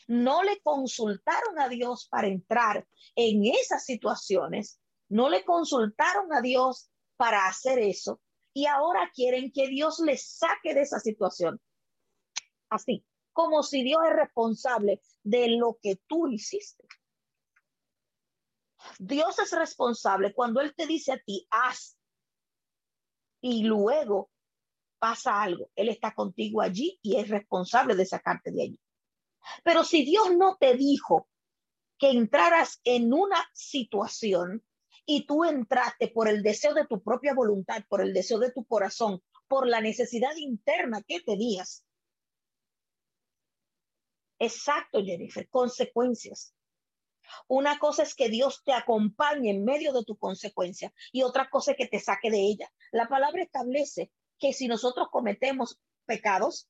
No 0.07 0.43
le 0.43 0.59
consultaron 0.61 1.59
a 1.59 1.69
Dios 1.69 2.07
para 2.09 2.27
entrar 2.27 2.87
en 3.15 3.45
esas 3.45 3.85
situaciones, 3.85 4.79
no 5.07 5.29
le 5.29 5.45
consultaron 5.45 6.33
a 6.33 6.41
Dios 6.41 6.89
para 7.15 7.47
hacer 7.47 7.79
eso, 7.79 8.19
y 8.53 8.65
ahora 8.65 9.11
quieren 9.13 9.51
que 9.51 9.67
Dios 9.67 9.99
les 9.99 10.37
saque 10.37 10.73
de 10.73 10.81
esa 10.81 10.99
situación. 10.99 11.61
Así, 12.69 13.05
como 13.33 13.63
si 13.63 13.83
Dios 13.83 14.01
es 14.09 14.15
responsable 14.15 15.01
de 15.23 15.49
lo 15.57 15.77
que 15.81 15.97
tú 16.07 16.27
hiciste. 16.27 16.85
Dios 18.97 19.37
es 19.39 19.51
responsable 19.51 20.33
cuando 20.33 20.59
Él 20.61 20.73
te 20.75 20.87
dice 20.87 21.13
a 21.13 21.19
ti, 21.19 21.47
haz, 21.51 21.97
y 23.41 23.63
luego 23.63 24.29
pasa 24.99 25.41
algo. 25.41 25.69
Él 25.75 25.89
está 25.89 26.13
contigo 26.13 26.61
allí 26.61 26.99
y 27.01 27.17
es 27.17 27.29
responsable 27.29 27.95
de 27.95 28.05
sacarte 28.05 28.51
de 28.51 28.63
allí. 28.63 28.79
Pero 29.63 29.83
si 29.83 30.03
Dios 30.03 30.35
no 30.35 30.57
te 30.59 30.75
dijo 30.75 31.27
que 31.97 32.09
entraras 32.09 32.79
en 32.83 33.13
una 33.13 33.43
situación, 33.53 34.63
y 35.05 35.25
tú 35.25 35.43
entraste 35.43 36.07
por 36.07 36.27
el 36.27 36.43
deseo 36.43 36.73
de 36.73 36.85
tu 36.85 37.01
propia 37.01 37.33
voluntad, 37.33 37.83
por 37.89 38.01
el 38.01 38.13
deseo 38.13 38.39
de 38.39 38.51
tu 38.51 38.65
corazón, 38.65 39.21
por 39.47 39.67
la 39.67 39.81
necesidad 39.81 40.35
interna 40.37 41.01
que 41.01 41.19
tenías. 41.21 41.83
Exacto, 44.41 45.03
Jennifer, 45.05 45.47
consecuencias. 45.49 46.55
Una 47.47 47.77
cosa 47.77 48.01
es 48.01 48.15
que 48.15 48.27
Dios 48.27 48.63
te 48.65 48.73
acompañe 48.73 49.51
en 49.51 49.63
medio 49.63 49.93
de 49.93 50.03
tu 50.03 50.17
consecuencia 50.17 50.91
y 51.11 51.21
otra 51.21 51.47
cosa 51.47 51.71
es 51.71 51.77
que 51.77 51.85
te 51.85 51.99
saque 51.99 52.31
de 52.31 52.39
ella. 52.39 52.67
La 52.91 53.07
palabra 53.07 53.43
establece 53.43 54.11
que 54.39 54.51
si 54.51 54.67
nosotros 54.67 55.09
cometemos 55.11 55.79
pecados, 56.07 56.67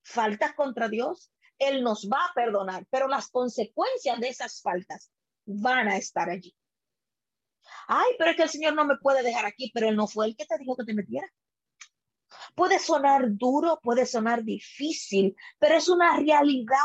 faltas 0.00 0.54
contra 0.54 0.88
Dios, 0.88 1.32
Él 1.58 1.82
nos 1.82 2.08
va 2.08 2.24
a 2.24 2.34
perdonar, 2.34 2.86
pero 2.88 3.08
las 3.08 3.30
consecuencias 3.30 4.20
de 4.20 4.28
esas 4.28 4.62
faltas 4.62 5.10
van 5.44 5.88
a 5.88 5.96
estar 5.96 6.30
allí. 6.30 6.54
Ay, 7.88 8.12
pero 8.16 8.30
es 8.30 8.36
que 8.36 8.44
el 8.44 8.48
Señor 8.48 8.74
no 8.74 8.84
me 8.84 8.96
puede 8.96 9.24
dejar 9.24 9.44
aquí, 9.44 9.72
pero 9.74 9.88
Él 9.88 9.96
no 9.96 10.06
fue 10.06 10.26
el 10.26 10.36
que 10.36 10.46
te 10.46 10.56
dijo 10.56 10.76
que 10.76 10.84
te 10.84 10.94
metiera. 10.94 11.26
Puede 12.54 12.78
sonar 12.78 13.24
duro, 13.26 13.80
puede 13.82 14.06
sonar 14.06 14.44
difícil, 14.44 15.34
pero 15.58 15.74
es 15.74 15.88
una 15.88 16.16
realidad. 16.16 16.76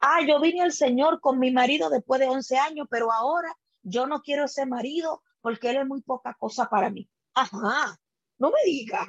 Ah, 0.00 0.20
yo 0.26 0.40
vine 0.40 0.62
al 0.62 0.72
Señor 0.72 1.20
con 1.20 1.38
mi 1.38 1.50
marido 1.50 1.90
después 1.90 2.20
de 2.20 2.28
11 2.28 2.58
años, 2.58 2.86
pero 2.90 3.12
ahora 3.12 3.54
yo 3.82 4.06
no 4.06 4.22
quiero 4.22 4.44
ese 4.44 4.66
marido 4.66 5.22
porque 5.40 5.70
él 5.70 5.76
es 5.76 5.86
muy 5.86 6.02
poca 6.02 6.34
cosa 6.34 6.68
para 6.68 6.90
mí. 6.90 7.08
Ajá, 7.34 7.96
no 8.38 8.50
me 8.50 8.58
diga. 8.64 9.06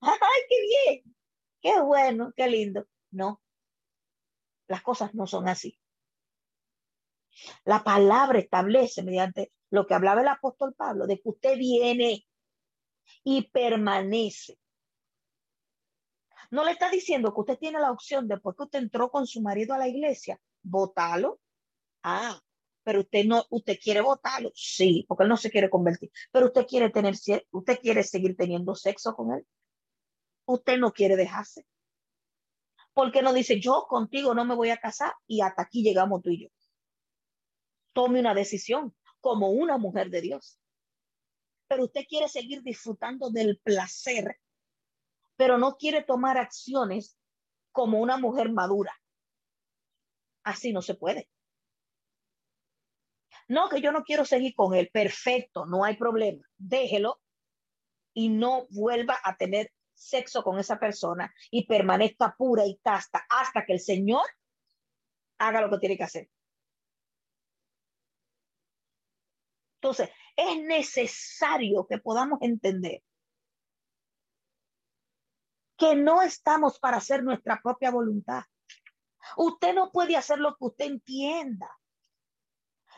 Ay, 0.00 0.40
qué 0.48 0.56
bien, 0.62 1.16
qué 1.60 1.80
bueno, 1.80 2.32
qué 2.36 2.48
lindo. 2.48 2.86
No, 3.10 3.40
las 4.68 4.82
cosas 4.82 5.14
no 5.14 5.26
son 5.26 5.48
así. 5.48 5.78
La 7.64 7.84
palabra 7.84 8.38
establece 8.38 9.02
mediante 9.02 9.52
lo 9.70 9.86
que 9.86 9.94
hablaba 9.94 10.22
el 10.22 10.28
apóstol 10.28 10.74
Pablo, 10.74 11.06
de 11.06 11.20
que 11.20 11.28
usted 11.28 11.58
viene 11.58 12.26
y 13.24 13.50
permanece. 13.50 14.58
No 16.50 16.64
le 16.64 16.72
está 16.72 16.90
diciendo 16.90 17.32
que 17.32 17.40
usted 17.40 17.58
tiene 17.58 17.80
la 17.80 17.90
opción 17.90 18.28
después 18.28 18.56
que 18.56 18.64
usted 18.64 18.78
entró 18.80 19.10
con 19.10 19.26
su 19.26 19.40
marido 19.40 19.74
a 19.74 19.78
la 19.78 19.88
iglesia, 19.88 20.40
votarlo. 20.62 21.40
Ah, 22.02 22.40
pero 22.86 23.00
usted 23.00 23.24
no, 23.24 23.44
usted 23.50 23.78
quiere 23.82 24.00
votarlo. 24.00 24.52
Sí, 24.54 25.04
porque 25.08 25.24
él 25.24 25.28
no 25.28 25.36
se 25.36 25.50
quiere 25.50 25.68
convertir. 25.68 26.10
Pero 26.30 26.46
usted 26.46 26.66
quiere 26.66 26.90
tener, 26.90 27.16
usted 27.50 27.80
quiere 27.80 28.04
seguir 28.04 28.36
teniendo 28.36 28.76
sexo 28.76 29.14
con 29.16 29.32
él. 29.32 29.44
Usted 30.44 30.78
no 30.78 30.92
quiere 30.92 31.16
dejarse. 31.16 31.66
Porque 32.94 33.22
no 33.22 33.32
dice, 33.32 33.60
yo 33.60 33.86
contigo 33.88 34.34
no 34.34 34.44
me 34.44 34.54
voy 34.54 34.70
a 34.70 34.76
casar 34.76 35.12
y 35.26 35.40
hasta 35.40 35.62
aquí 35.62 35.82
llegamos 35.82 36.22
tú 36.22 36.30
y 36.30 36.44
yo. 36.44 36.48
Tome 37.92 38.20
una 38.20 38.34
decisión 38.34 38.94
como 39.20 39.50
una 39.50 39.78
mujer 39.78 40.08
de 40.08 40.20
Dios. 40.20 40.60
Pero 41.66 41.86
usted 41.86 42.04
quiere 42.08 42.28
seguir 42.28 42.62
disfrutando 42.62 43.30
del 43.30 43.58
placer, 43.64 44.38
pero 45.36 45.58
no 45.58 45.76
quiere 45.76 46.02
tomar 46.02 46.38
acciones 46.38 47.16
como 47.72 48.00
una 48.00 48.16
mujer 48.16 48.50
madura. 48.50 48.92
Así 50.44 50.72
no 50.72 50.82
se 50.82 50.94
puede. 50.94 51.28
No, 53.48 53.68
que 53.68 53.80
yo 53.80 53.92
no 53.92 54.02
quiero 54.02 54.24
seguir 54.24 54.54
con 54.54 54.74
él. 54.74 54.90
Perfecto, 54.92 55.66
no 55.66 55.84
hay 55.84 55.96
problema. 55.96 56.42
Déjelo 56.56 57.20
y 58.12 58.28
no 58.28 58.66
vuelva 58.70 59.18
a 59.22 59.36
tener 59.36 59.70
sexo 59.94 60.42
con 60.42 60.58
esa 60.58 60.78
persona 60.78 61.32
y 61.50 61.66
permanezca 61.66 62.34
pura 62.36 62.66
y 62.66 62.78
casta 62.82 63.24
hasta 63.28 63.64
que 63.64 63.74
el 63.74 63.80
Señor 63.80 64.26
haga 65.38 65.60
lo 65.60 65.70
que 65.70 65.78
tiene 65.78 65.96
que 65.96 66.04
hacer. 66.04 66.28
Entonces, 69.80 70.10
es 70.34 70.62
necesario 70.64 71.86
que 71.86 71.98
podamos 71.98 72.40
entender 72.42 73.02
que 75.76 75.94
no 75.94 76.22
estamos 76.22 76.78
para 76.78 76.98
hacer 76.98 77.22
nuestra 77.22 77.60
propia 77.62 77.90
voluntad. 77.90 78.44
Usted 79.36 79.74
no 79.74 79.90
puede 79.90 80.16
hacer 80.16 80.38
lo 80.38 80.56
que 80.56 80.64
usted 80.64 80.84
entienda. 80.86 81.70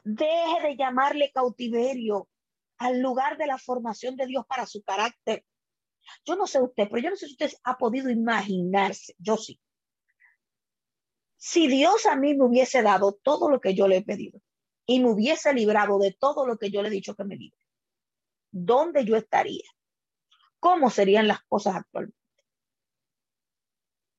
Deje 0.04 0.62
de 0.62 0.76
llamarle 0.76 1.32
cautiverio 1.32 2.28
al 2.78 3.00
lugar 3.00 3.36
de 3.36 3.46
la 3.46 3.58
formación 3.58 4.16
de 4.16 4.26
Dios 4.26 4.44
para 4.46 4.66
su 4.66 4.82
carácter. 4.82 5.44
Yo 6.24 6.36
no 6.36 6.46
sé 6.46 6.60
usted, 6.60 6.88
pero 6.88 7.02
yo 7.02 7.10
no 7.10 7.16
sé 7.16 7.26
si 7.26 7.32
usted 7.32 7.52
ha 7.64 7.76
podido 7.76 8.08
imaginarse, 8.08 9.14
yo 9.18 9.36
sí. 9.36 9.60
Si 11.36 11.68
Dios 11.68 12.06
a 12.06 12.16
mí 12.16 12.34
me 12.34 12.44
hubiese 12.44 12.82
dado 12.82 13.12
todo 13.12 13.50
lo 13.50 13.60
que 13.60 13.74
yo 13.74 13.88
le 13.88 13.98
he 13.98 14.04
pedido 14.04 14.40
y 14.86 15.00
me 15.00 15.10
hubiese 15.10 15.52
librado 15.52 15.98
de 15.98 16.12
todo 16.12 16.46
lo 16.46 16.58
que 16.58 16.70
yo 16.70 16.82
le 16.82 16.88
he 16.88 16.92
dicho 16.92 17.14
que 17.14 17.24
me 17.24 17.36
libre, 17.36 17.58
¿dónde 18.50 19.04
yo 19.04 19.16
estaría? 19.16 19.64
¿Cómo 20.58 20.90
serían 20.90 21.28
las 21.28 21.42
cosas 21.44 21.76
actualmente? 21.76 22.18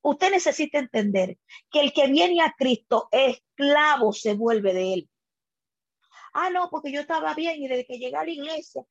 Usted 0.01 0.31
necesita 0.31 0.79
entender 0.79 1.37
que 1.71 1.81
el 1.81 1.93
que 1.93 2.07
viene 2.07 2.41
a 2.41 2.55
Cristo, 2.57 3.09
esclavo 3.11 4.13
se 4.13 4.33
vuelve 4.33 4.73
de 4.73 4.93
él. 4.93 5.09
Ah, 6.33 6.49
no, 6.49 6.69
porque 6.69 6.91
yo 6.91 7.01
estaba 7.01 7.33
bien 7.33 7.61
y 7.61 7.67
desde 7.67 7.85
que 7.85 7.97
llegué 7.97 8.15
a 8.15 8.23
la 8.23 8.31
iglesia, 8.31 8.85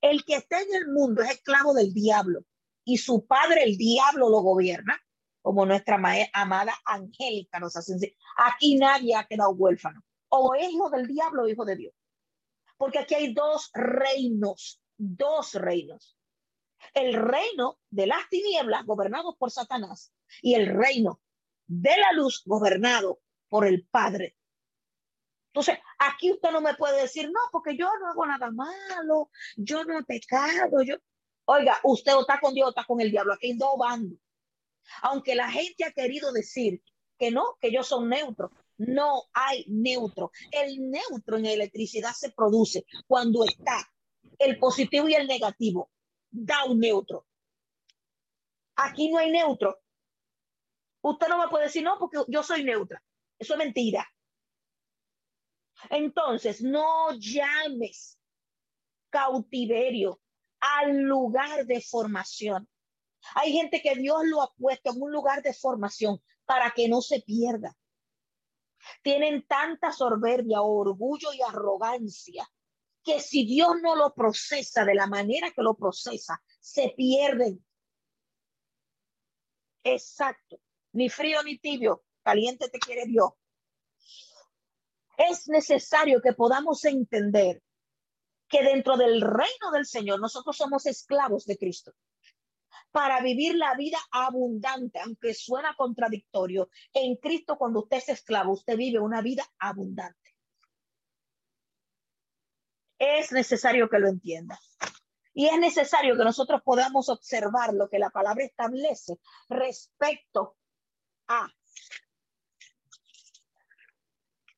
el 0.00 0.24
que 0.24 0.36
está 0.36 0.60
en 0.60 0.74
el 0.74 0.88
mundo 0.88 1.22
es 1.22 1.30
esclavo 1.30 1.74
del 1.74 1.92
diablo 1.92 2.40
y 2.84 2.98
su 2.98 3.26
padre, 3.26 3.64
el 3.64 3.76
diablo, 3.76 4.28
lo 4.28 4.40
gobierna, 4.40 5.00
como 5.40 5.66
nuestra 5.66 6.00
amada 6.32 6.74
Angélica 6.84 7.58
nos 7.58 7.76
hace. 7.76 8.16
Aquí 8.36 8.76
nadie 8.76 9.14
ha 9.14 9.26
quedado 9.26 9.50
huérfano. 9.50 10.02
O 10.28 10.54
es 10.54 10.70
hijo 10.70 10.90
del 10.90 11.06
diablo 11.06 11.42
o 11.42 11.48
hijo 11.48 11.64
de 11.64 11.76
Dios. 11.76 11.94
Porque 12.76 12.98
aquí 12.98 13.14
hay 13.14 13.32
dos 13.32 13.70
reinos, 13.72 14.82
dos 14.96 15.54
reinos. 15.54 16.16
El 16.92 17.14
reino 17.14 17.78
de 17.90 18.06
las 18.06 18.28
tinieblas 18.28 18.84
gobernado 18.84 19.36
por 19.36 19.50
Satanás 19.50 20.12
y 20.42 20.54
el 20.54 20.66
reino 20.66 21.20
de 21.66 21.96
la 21.96 22.12
luz 22.12 22.42
gobernado 22.44 23.20
por 23.48 23.66
el 23.66 23.86
Padre 23.86 24.36
entonces, 25.54 25.78
aquí 26.00 26.32
usted 26.32 26.50
no 26.50 26.60
me 26.60 26.74
puede 26.74 27.02
decir, 27.02 27.30
no, 27.30 27.38
porque 27.52 27.76
yo 27.76 27.88
no 28.00 28.08
hago 28.08 28.26
nada 28.26 28.50
malo, 28.50 29.30
yo 29.56 29.84
no 29.84 29.96
he 29.96 30.02
pecado, 30.02 30.82
yo... 30.82 30.96
Oiga, 31.44 31.78
usted 31.84 32.12
está 32.18 32.40
con 32.40 32.54
Dios, 32.54 32.70
está 32.70 32.84
con 32.84 33.00
el 33.00 33.12
diablo, 33.12 33.34
aquí 33.34 33.52
hay 33.52 33.56
dos 33.56 33.78
bandos. 33.78 34.18
Aunque 35.02 35.36
la 35.36 35.48
gente 35.48 35.84
ha 35.84 35.92
querido 35.92 36.32
decir 36.32 36.82
que 37.16 37.30
no, 37.30 37.56
que 37.60 37.68
ellos 37.68 37.86
son 37.86 38.08
neutros, 38.08 38.50
no 38.78 39.22
hay 39.32 39.64
neutro. 39.68 40.32
El 40.50 40.90
neutro 40.90 41.36
en 41.36 41.46
electricidad 41.46 42.14
se 42.14 42.32
produce 42.32 42.84
cuando 43.06 43.44
está 43.44 43.88
el 44.40 44.58
positivo 44.58 45.08
y 45.08 45.14
el 45.14 45.28
negativo. 45.28 45.88
Da 46.36 46.64
un 46.64 46.80
neutro. 46.80 47.28
Aquí 48.74 49.08
no 49.08 49.18
hay 49.18 49.30
neutro. 49.30 49.78
Usted 51.00 51.28
no 51.28 51.38
me 51.38 51.48
puede 51.48 51.66
decir, 51.66 51.84
no, 51.84 51.96
porque 51.96 52.18
yo 52.26 52.42
soy 52.42 52.64
neutra. 52.64 53.00
Eso 53.38 53.54
es 53.54 53.58
mentira. 53.58 54.04
Entonces, 55.90 56.60
no 56.60 57.12
llames 57.12 58.18
cautiverio 59.10 60.20
al 60.58 61.02
lugar 61.02 61.66
de 61.66 61.80
formación. 61.80 62.68
Hay 63.36 63.52
gente 63.52 63.80
que 63.80 63.94
Dios 63.94 64.22
lo 64.24 64.42
ha 64.42 64.52
puesto 64.54 64.90
en 64.90 65.00
un 65.00 65.12
lugar 65.12 65.40
de 65.40 65.54
formación 65.54 66.20
para 66.44 66.72
que 66.72 66.88
no 66.88 67.00
se 67.00 67.20
pierda. 67.20 67.76
Tienen 69.02 69.46
tanta 69.46 69.92
soberbia, 69.92 70.62
orgullo 70.62 71.32
y 71.32 71.42
arrogancia 71.42 72.50
que 73.04 73.20
si 73.20 73.44
Dios 73.44 73.76
no 73.82 73.94
lo 73.94 74.14
procesa 74.14 74.84
de 74.84 74.94
la 74.94 75.06
manera 75.06 75.50
que 75.50 75.62
lo 75.62 75.74
procesa, 75.74 76.42
se 76.60 76.94
pierden. 76.96 77.64
Exacto. 79.84 80.60
Ni 80.92 81.08
frío 81.08 81.42
ni 81.42 81.58
tibio, 81.58 82.04
caliente 82.22 82.68
te 82.70 82.78
quiere 82.78 83.04
Dios 83.06 83.32
es 85.16 85.48
necesario 85.48 86.20
que 86.20 86.32
podamos 86.32 86.84
entender 86.84 87.62
que 88.48 88.62
dentro 88.62 88.96
del 88.96 89.20
reino 89.20 89.70
del 89.72 89.86
Señor 89.86 90.20
nosotros 90.20 90.56
somos 90.56 90.86
esclavos 90.86 91.44
de 91.46 91.56
Cristo. 91.56 91.92
Para 92.90 93.20
vivir 93.20 93.56
la 93.56 93.74
vida 93.74 93.98
abundante, 94.12 95.00
aunque 95.00 95.34
suena 95.34 95.74
contradictorio, 95.76 96.68
en 96.92 97.16
Cristo 97.16 97.56
cuando 97.56 97.80
usted 97.80 97.96
es 97.98 98.08
esclavo, 98.08 98.52
usted 98.52 98.76
vive 98.76 99.00
una 99.00 99.20
vida 99.20 99.44
abundante. 99.58 100.23
Es 102.98 103.32
necesario 103.32 103.88
que 103.88 103.98
lo 103.98 104.08
entienda. 104.08 104.58
Y 105.32 105.46
es 105.46 105.58
necesario 105.58 106.16
que 106.16 106.24
nosotros 106.24 106.62
podamos 106.62 107.08
observar 107.08 107.74
lo 107.74 107.88
que 107.88 107.98
la 107.98 108.10
palabra 108.10 108.44
establece 108.44 109.18
respecto 109.48 110.56
a 111.26 111.48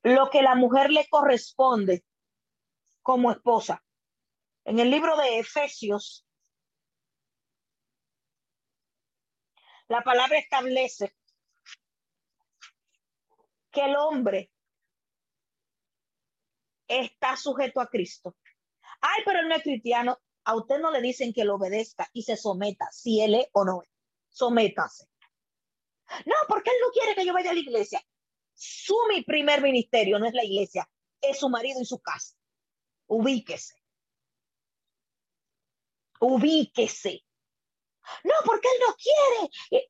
lo 0.02 0.30
que 0.30 0.42
la 0.42 0.54
mujer 0.54 0.90
le 0.90 1.08
corresponde 1.08 2.04
como 3.02 3.32
esposa. 3.32 3.82
En 4.64 4.78
el 4.78 4.90
libro 4.90 5.16
de 5.16 5.38
Efesios, 5.38 6.26
la 9.88 10.02
palabra 10.02 10.38
establece 10.38 11.16
que 13.70 13.84
el 13.84 13.96
hombre 13.96 14.50
está 16.88 17.36
sujeto 17.36 17.80
a 17.80 17.88
Cristo. 17.88 18.36
Ay, 19.00 19.22
pero 19.24 19.40
él 19.40 19.48
no 19.48 19.56
es 19.56 19.62
cristiano. 19.62 20.18
A 20.44 20.54
usted 20.54 20.78
no 20.78 20.90
le 20.90 21.00
dicen 21.00 21.32
que 21.32 21.44
lo 21.44 21.56
obedezca 21.56 22.08
y 22.12 22.22
se 22.22 22.36
someta, 22.36 22.88
si 22.92 23.20
él 23.20 23.34
es 23.34 23.46
o 23.52 23.64
no 23.64 23.82
es. 23.82 23.88
Sométase. 24.28 25.06
No, 26.24 26.34
porque 26.48 26.70
él 26.70 26.76
no 26.82 26.90
quiere 26.92 27.14
que 27.14 27.26
yo 27.26 27.32
vaya 27.32 27.50
a 27.50 27.54
la 27.54 27.60
iglesia 27.60 28.00
su 28.56 28.96
mi 29.10 29.22
primer 29.22 29.60
ministerio 29.60 30.18
no 30.18 30.26
es 30.26 30.32
la 30.32 30.44
iglesia, 30.44 30.88
es 31.20 31.38
su 31.38 31.50
marido 31.50 31.80
y 31.80 31.84
su 31.84 32.00
casa. 32.00 32.34
Ubíquese. 33.06 33.74
Ubíquese. 36.20 37.22
No, 38.24 38.32
porque 38.46 38.68
él 38.68 38.80
no 38.86 38.94
quiere. 38.94 39.88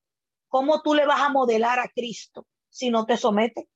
¿Cómo 0.48 0.82
tú 0.82 0.94
le 0.94 1.06
vas 1.06 1.20
a 1.20 1.28
modelar 1.28 1.78
a 1.78 1.88
Cristo 1.88 2.46
si 2.68 2.90
no 2.90 3.06
te 3.06 3.16
somete? 3.16 3.68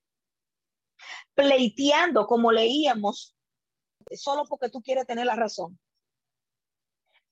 Pleiteando, 1.35 2.27
como 2.27 2.53
leíamos, 2.53 3.37
solo 4.13 4.45
porque 4.45 4.69
tú 4.69 4.83
quieres 4.83 5.07
tener 5.07 5.27
la 5.27 5.37
razón. 5.37 5.79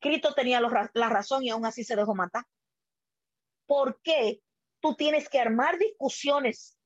Cristo 0.01 0.35
tenía 0.35 0.61
la 0.61 1.09
razón 1.09 1.43
y 1.43 1.51
aún 1.51 1.67
así 1.67 1.85
se 1.85 1.97
dejó 1.97 2.15
matar. 2.15 2.45
¿Por 3.67 4.01
qué 4.03 4.41
tú 4.81 4.95
tienes 4.95 5.29
que 5.29 5.41
armar 5.41 5.79
discusiones 5.79 6.79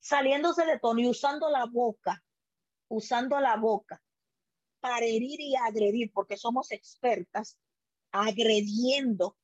saliéndose 0.00 0.66
de 0.66 0.78
tono 0.78 1.00
y 1.00 1.08
usando 1.08 1.48
la 1.48 1.64
boca, 1.66 2.22
usando 2.88 3.40
la 3.40 3.56
boca 3.56 4.02
para 4.80 5.06
herir 5.06 5.40
y 5.40 5.56
agredir, 5.56 6.12
porque 6.12 6.36
somos 6.36 6.70
expertas 6.70 7.58
agrediendo 8.10 9.36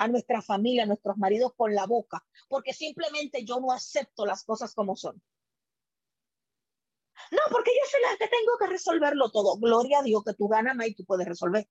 a 0.00 0.08
nuestra 0.08 0.40
familia, 0.40 0.84
a 0.84 0.86
nuestros 0.86 1.18
maridos 1.18 1.52
con 1.54 1.74
la 1.74 1.84
boca, 1.84 2.24
porque 2.48 2.72
simplemente 2.72 3.44
yo 3.44 3.60
no 3.60 3.70
acepto 3.70 4.24
las 4.24 4.44
cosas 4.44 4.74
como 4.74 4.96
son. 4.96 5.22
No, 7.30 7.38
porque 7.50 7.70
yo 7.70 7.90
soy 7.90 8.00
la 8.00 8.16
que 8.16 8.28
tengo 8.28 8.56
que 8.58 8.66
resolverlo 8.66 9.30
todo. 9.30 9.58
Gloria 9.58 9.98
a 9.98 10.02
Dios 10.02 10.24
que 10.24 10.32
tú 10.32 10.48
ganas 10.48 10.74
más 10.74 10.88
y 10.88 10.94
tú 10.94 11.04
puedes 11.04 11.28
resolver. 11.28 11.68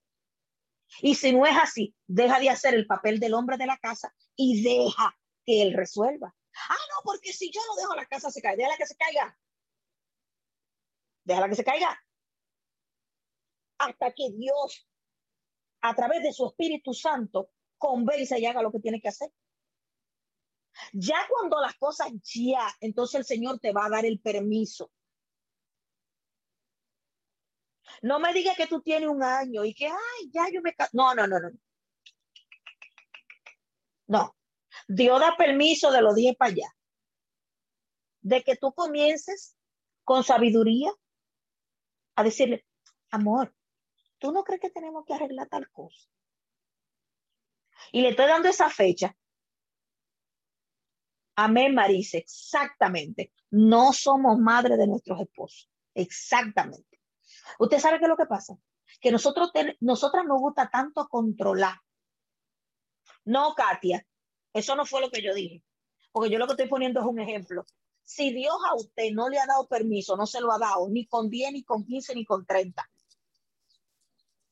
Y 1.02 1.15
si 1.15 1.34
no 1.34 1.48
es 1.48 1.58
así, 1.58 1.96
deja 2.06 2.39
de 2.39 2.52
hacer 2.52 2.76
el 2.76 2.86
papel 2.86 3.20
del 3.20 3.34
hombre 3.34 3.58
de 3.58 3.65
la 3.65 3.80
casa 3.80 4.13
y 4.36 4.62
deja 4.62 5.18
que 5.44 5.63
él 5.63 5.74
resuelva. 5.74 6.36
Ah, 6.70 6.76
no, 6.76 7.02
porque 7.04 7.34
si 7.34 7.52
yo 7.52 7.62
no 7.68 7.82
dejo 7.82 7.96
la 7.96 8.06
casa 8.06 8.30
se 8.30 8.44
cae, 8.44 8.56
déjala 8.56 8.78
que 8.78 8.86
se 8.86 8.96
caiga. 8.96 9.39
Déjala 11.24 11.50
que 11.50 11.56
se 11.56 11.63
caiga. 11.63 12.00
Hasta 13.80 14.12
que 14.12 14.30
Dios, 14.34 14.88
a 15.82 15.96
través 15.96 16.22
de 16.22 16.32
su 16.32 16.46
Espíritu 16.46 16.94
Santo, 16.94 17.50
convence 17.80 18.39
y 18.39 18.46
haga 18.46 18.62
lo 18.62 18.72
que 18.72 18.80
tiene 18.80 19.02
que 19.02 19.08
hacer. 19.08 19.32
Ya 20.94 21.18
cuando 21.28 21.60
las 21.60 21.76
cosas 21.76 22.10
ya, 22.24 22.68
entonces 22.80 23.20
el 23.20 23.26
Señor 23.26 23.60
te 23.60 23.72
va 23.74 23.86
a 23.86 23.89
dar 23.89 24.06
el 24.06 24.20
permiso. 24.20 24.92
No 28.02 28.20
me 28.20 28.34
digas 28.34 28.56
que 28.56 28.68
tú 28.68 28.82
tienes 28.82 29.10
un 29.10 29.24
año 29.24 29.65
y 29.65 29.74
que, 29.74 29.88
ay, 29.88 30.30
ya 30.32 30.48
yo 30.52 30.62
me... 30.62 30.76
No, 30.94 31.13
no, 31.15 31.28
no, 31.28 31.39
no. 31.39 31.50
No. 34.08 34.36
Dios 34.88 35.20
da 35.20 35.36
permiso 35.38 35.92
de 35.92 36.02
los 36.02 36.15
10 36.15 36.36
para 36.38 36.52
allá. 36.52 36.76
De 38.22 38.44
que 38.44 38.56
tú 38.56 38.74
comiences 38.74 39.56
con 40.04 40.24
sabiduría 40.24 40.92
a 42.15 42.24
decirle, 42.24 42.65
amor, 43.12 43.56
¿tú 44.18 44.32
no 44.32 44.44
crees 44.44 44.62
que 44.62 44.70
tenemos 44.70 45.06
que 45.06 45.13
arreglar 45.13 45.48
tal 45.48 45.70
cosa? 45.72 46.10
Y 47.92 48.02
le 48.02 48.10
estoy 48.10 48.28
dando 48.28 48.50
esa 48.50 48.70
fecha. 48.70 49.15
Amén, 51.36 51.74
Marisa, 51.74 52.18
exactamente. 52.18 53.32
No 53.52 53.94
somos 53.94 54.38
madre 54.38 54.78
de 54.78 54.88
nuestros 54.88 55.22
esposos. 55.22 55.70
Exactamente. 55.94 57.00
Usted 57.60 57.80
sabe 57.80 57.98
qué 57.98 58.06
es 58.06 58.10
lo 58.10 58.18
que 58.18 58.26
pasa. 58.26 58.58
Que 59.00 59.12
nosotros, 59.12 59.52
nosotras 59.80 60.26
nos 60.26 60.39
gusta 60.39 60.70
tanto 60.70 61.08
controlar. 61.08 61.78
No, 63.26 63.54
Katia, 63.56 64.06
eso 64.54 64.76
no 64.76 64.86
fue 64.86 65.02
lo 65.02 65.10
que 65.10 65.22
yo 65.22 65.34
dije. 65.34 65.63
Porque 66.12 66.30
yo 66.30 66.39
lo 66.39 66.48
que 66.48 66.54
estoy 66.54 66.68
poniendo 66.68 67.00
es 67.00 67.06
un 67.06 67.20
ejemplo. 67.20 67.65
Si 68.04 68.34
Dios 68.34 68.56
a 68.70 68.76
usted 68.76 69.12
no 69.13 69.30
le 69.30 69.39
ha 69.39 69.46
dado 69.46 69.68
permiso, 69.68 70.18
no 70.18 70.26
se 70.26 70.42
lo 70.42 70.52
ha 70.52 70.58
dado, 70.58 70.89
ni 70.89 71.06
con 71.06 71.30
10, 71.30 71.54
ni 71.54 71.63
con 71.63 71.86
15, 71.86 72.15
ni 72.15 72.26
con 72.26 72.46
30. 72.46 72.89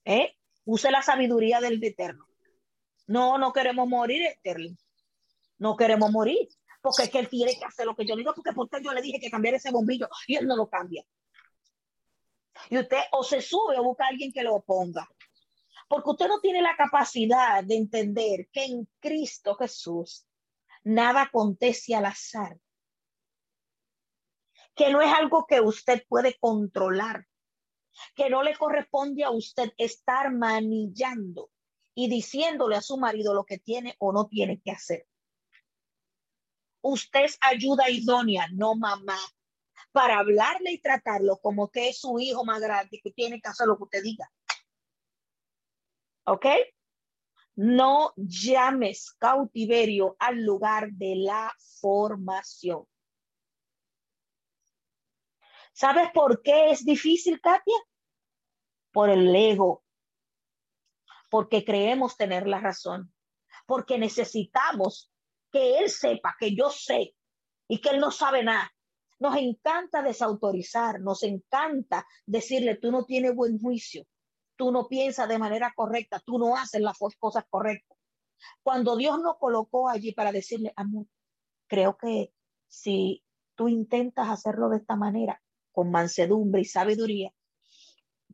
¿Eh? 0.05 0.37
Use 0.63 0.91
la 0.91 1.01
sabiduría 1.01 1.59
del 1.59 1.83
Eterno. 1.83 2.26
No, 3.07 3.37
no 3.37 3.53
queremos 3.53 3.87
morir, 3.87 4.21
Sterling. 4.39 4.75
No 5.57 5.75
queremos 5.75 6.11
morir. 6.11 6.47
Porque 6.81 7.03
es 7.03 7.09
que 7.09 7.19
él 7.19 7.29
tiene 7.29 7.57
que 7.57 7.65
hacer 7.65 7.85
lo 7.85 7.95
que 7.95 8.05
yo 8.05 8.15
digo, 8.15 8.33
porque 8.33 8.53
porque 8.53 8.83
yo 8.83 8.93
le 8.93 9.01
dije 9.01 9.19
que 9.19 9.31
cambiara 9.31 9.57
ese 9.57 9.71
bombillo 9.71 10.07
y 10.27 10.35
él 10.35 10.45
no 10.45 10.55
lo 10.55 10.69
cambia. 10.69 11.03
Y 12.69 12.77
usted 12.77 12.99
o 13.11 13.23
se 13.23 13.41
sube 13.41 13.77
o 13.77 13.83
busca 13.83 14.05
a 14.05 14.09
alguien 14.09 14.31
que 14.31 14.43
lo 14.43 14.61
ponga. 14.61 15.07
Porque 15.87 16.09
usted 16.09 16.27
no 16.27 16.39
tiene 16.39 16.61
la 16.61 16.75
capacidad 16.75 17.63
de 17.63 17.75
entender 17.75 18.49
que 18.51 18.65
en 18.65 18.87
Cristo 18.99 19.55
Jesús 19.55 20.27
nada 20.83 21.23
acontece 21.23 21.95
al 21.95 22.05
azar. 22.05 22.57
Que 24.75 24.91
no 24.91 25.01
es 25.01 25.11
algo 25.11 25.45
que 25.47 25.61
usted 25.61 26.05
puede 26.07 26.37
controlar. 26.39 27.25
Que 28.15 28.29
no 28.29 28.43
le 28.43 28.55
corresponde 28.55 29.23
a 29.23 29.31
usted 29.31 29.73
estar 29.77 30.31
manillando 30.31 31.49
y 31.99 32.07
diciéndole 32.09 32.75
a 32.75 32.81
su 32.83 32.95
marido 32.97 33.33
lo 33.33 33.43
que 33.43 33.57
tiene 33.57 33.95
o 33.97 34.11
no 34.13 34.27
tiene 34.27 34.61
que 34.61 34.69
hacer. 34.69 35.07
Usted 36.81 37.23
es 37.23 37.39
ayuda 37.41 37.89
idónea, 37.89 38.47
no 38.51 38.75
mamá, 38.75 39.17
para 39.91 40.19
hablarle 40.19 40.73
y 40.73 40.77
tratarlo 40.79 41.37
como 41.37 41.71
que 41.71 41.89
es 41.89 41.99
su 41.99 42.19
hijo 42.19 42.45
más 42.45 42.61
grande 42.61 43.01
que 43.01 43.09
tiene 43.09 43.41
que 43.41 43.49
hacer 43.49 43.65
lo 43.65 43.77
que 43.77 43.85
usted 43.85 44.03
diga. 44.03 44.31
¿Ok? 46.25 46.45
No 47.55 48.13
llames 48.15 49.13
cautiverio 49.13 50.15
al 50.19 50.43
lugar 50.43 50.91
de 50.91 51.15
la 51.15 51.51
formación. 51.81 52.85
¿Sabes 55.73 56.11
por 56.13 56.43
qué 56.43 56.69
es 56.69 56.85
difícil, 56.85 57.41
Katia? 57.41 57.77
Por 58.91 59.09
el 59.09 59.35
ego, 59.35 59.83
porque 61.29 61.65
creemos 61.65 62.17
tener 62.17 62.47
la 62.47 62.59
razón, 62.59 63.13
porque 63.65 63.97
necesitamos 63.97 65.11
que 65.51 65.79
Él 65.79 65.89
sepa 65.89 66.35
que 66.39 66.55
yo 66.55 66.69
sé 66.69 67.15
y 67.67 67.79
que 67.81 67.89
Él 67.89 67.99
no 67.99 68.11
sabe 68.11 68.43
nada. 68.43 68.71
Nos 69.19 69.35
encanta 69.37 70.01
desautorizar, 70.01 71.01
nos 71.01 71.23
encanta 71.23 72.05
decirle, 72.25 72.75
tú 72.75 72.91
no 72.91 73.03
tienes 73.03 73.35
buen 73.35 73.59
juicio, 73.59 74.05
tú 74.55 74.71
no 74.71 74.87
piensas 74.87 75.27
de 75.27 75.39
manera 75.39 75.73
correcta, 75.75 76.21
tú 76.25 76.37
no 76.37 76.55
haces 76.55 76.81
las 76.81 76.97
cosas 77.19 77.45
correctas. 77.49 77.97
Cuando 78.61 78.95
Dios 78.95 79.19
nos 79.19 79.37
colocó 79.37 79.89
allí 79.89 80.13
para 80.13 80.31
decirle, 80.31 80.71
amor, 80.75 81.07
creo 81.67 81.97
que 81.97 82.31
si 82.67 83.23
tú 83.55 83.67
intentas 83.67 84.29
hacerlo 84.29 84.69
de 84.69 84.77
esta 84.77 84.95
manera, 84.95 85.41
con 85.71 85.91
mansedumbre 85.91 86.61
y 86.61 86.65
sabiduría, 86.65 87.31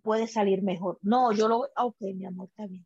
puede 0.03 0.27
salir 0.27 0.61
mejor. 0.61 0.99
No, 1.01 1.31
yo 1.31 1.47
lo, 1.47 1.69
ok, 1.75 1.97
mi 2.15 2.25
amor, 2.25 2.49
está 2.49 2.67
bien. 2.67 2.85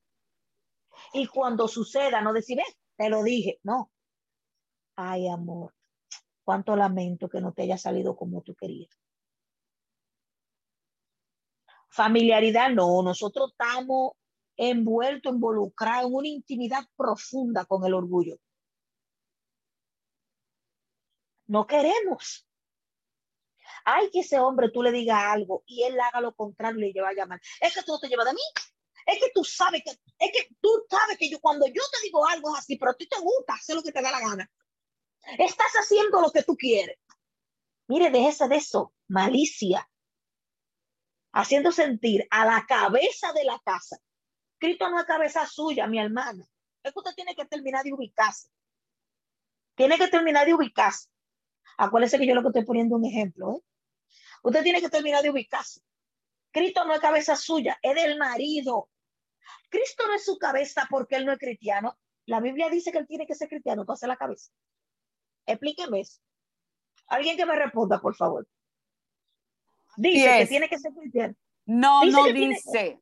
Y 1.13 1.27
cuando 1.27 1.67
suceda, 1.67 2.21
no 2.21 2.31
decir, 2.33 2.59
te 2.95 3.09
lo 3.09 3.23
dije, 3.23 3.59
no. 3.63 3.91
Ay, 4.95 5.27
amor, 5.27 5.73
cuánto 6.43 6.75
lamento 6.75 7.29
que 7.29 7.41
no 7.41 7.53
te 7.53 7.63
haya 7.63 7.77
salido 7.77 8.15
como 8.15 8.41
tú 8.41 8.55
querías. 8.55 8.89
Familiaridad, 11.89 12.71
no, 12.71 13.01
nosotros 13.01 13.51
estamos 13.51 14.11
envueltos, 14.55 15.33
involucrados 15.33 16.09
en 16.09 16.15
una 16.15 16.27
intimidad 16.27 16.83
profunda 16.95 17.65
con 17.65 17.85
el 17.85 17.93
orgullo. 17.93 18.37
No 21.47 21.65
queremos. 21.65 22.46
Ay, 23.89 24.09
que 24.11 24.19
ese 24.19 24.37
hombre 24.37 24.69
tú 24.69 24.83
le 24.83 24.91
digas 24.91 25.17
algo 25.17 25.63
y 25.65 25.83
él 25.83 25.97
haga 25.97 26.19
lo 26.19 26.35
contrario 26.35 26.77
y 26.77 26.87
le 26.87 26.91
lleva 26.91 27.07
a 27.07 27.13
llamar. 27.13 27.39
Es 27.61 27.73
que 27.73 27.83
tú 27.83 27.93
no 27.93 27.99
te 27.99 28.09
llevas 28.09 28.25
de 28.25 28.33
mí. 28.33 28.41
Es 29.05 29.17
que 29.17 29.31
tú 29.33 29.45
sabes 29.45 29.81
que, 29.81 29.91
es 29.91 30.31
que 30.33 30.53
tú 30.59 30.69
sabes 30.89 31.17
que 31.17 31.29
yo 31.29 31.39
cuando 31.39 31.65
yo 31.67 31.81
te 31.93 32.03
digo 32.03 32.27
algo 32.27 32.53
es 32.53 32.59
así, 32.59 32.75
pero 32.75 32.91
a 32.91 32.95
ti 32.95 33.07
te 33.07 33.17
gusta 33.17 33.53
hacer 33.53 33.77
lo 33.77 33.83
que 33.83 33.93
te 33.93 34.01
da 34.01 34.11
la 34.11 34.19
gana. 34.19 34.51
Estás 35.37 35.71
haciendo 35.79 36.19
lo 36.19 36.31
que 36.31 36.43
tú 36.43 36.57
quieres. 36.57 36.97
Mire, 37.87 38.09
déjese 38.09 38.49
de 38.49 38.57
eso, 38.57 38.93
malicia. 39.07 39.89
Haciendo 41.31 41.71
sentir 41.71 42.27
a 42.29 42.45
la 42.45 42.65
cabeza 42.67 43.31
de 43.31 43.45
la 43.45 43.57
casa. 43.63 43.97
Cristo 44.57 44.89
no 44.89 44.99
es 44.99 45.05
cabeza 45.05 45.47
suya, 45.47 45.87
mi 45.87 45.97
hermana. 45.97 46.45
Es 46.83 46.91
que 46.91 46.99
usted 46.99 47.15
tiene 47.15 47.35
que 47.35 47.45
terminar 47.45 47.85
de 47.85 47.93
ubicarse. 47.93 48.49
Tiene 49.75 49.97
que 49.97 50.09
terminar 50.09 50.45
de 50.45 50.55
ubicarse. 50.55 51.07
Acuérdese 51.77 52.19
que 52.19 52.27
yo 52.27 52.35
lo 52.35 52.41
que 52.41 52.49
estoy 52.49 52.65
poniendo 52.65 52.97
un 52.97 53.05
ejemplo, 53.05 53.53
¿eh? 53.53 53.61
Usted 54.43 54.63
tiene 54.63 54.81
que 54.81 54.89
terminar 54.89 55.21
de 55.23 55.29
ubicarse. 55.29 55.81
Cristo 56.51 56.85
no 56.85 56.93
es 56.93 56.99
cabeza 56.99 57.35
suya, 57.35 57.77
es 57.81 57.95
del 57.95 58.17
marido. 58.17 58.89
Cristo 59.69 60.07
no 60.07 60.13
es 60.15 60.25
su 60.25 60.37
cabeza 60.37 60.87
porque 60.89 61.15
él 61.15 61.25
no 61.25 61.31
es 61.31 61.39
cristiano. 61.39 61.97
La 62.25 62.39
Biblia 62.39 62.69
dice 62.69 62.91
que 62.91 62.97
él 62.97 63.07
tiene 63.07 63.25
que 63.25 63.35
ser 63.35 63.47
cristiano 63.47 63.85
para 63.85 63.95
hacer 63.95 64.09
la 64.09 64.17
cabeza. 64.17 64.51
Explíqueme 65.45 66.01
eso. 66.01 66.19
Alguien 67.07 67.37
que 67.37 67.45
me 67.45 67.55
responda, 67.55 67.99
por 67.99 68.15
favor. 68.15 68.47
Dice 69.95 70.39
que 70.39 70.47
tiene 70.47 70.69
que 70.69 70.77
ser 70.77 70.93
cristiano. 70.93 71.35
No, 71.65 72.03
no 72.05 72.25
dice. 72.25 73.01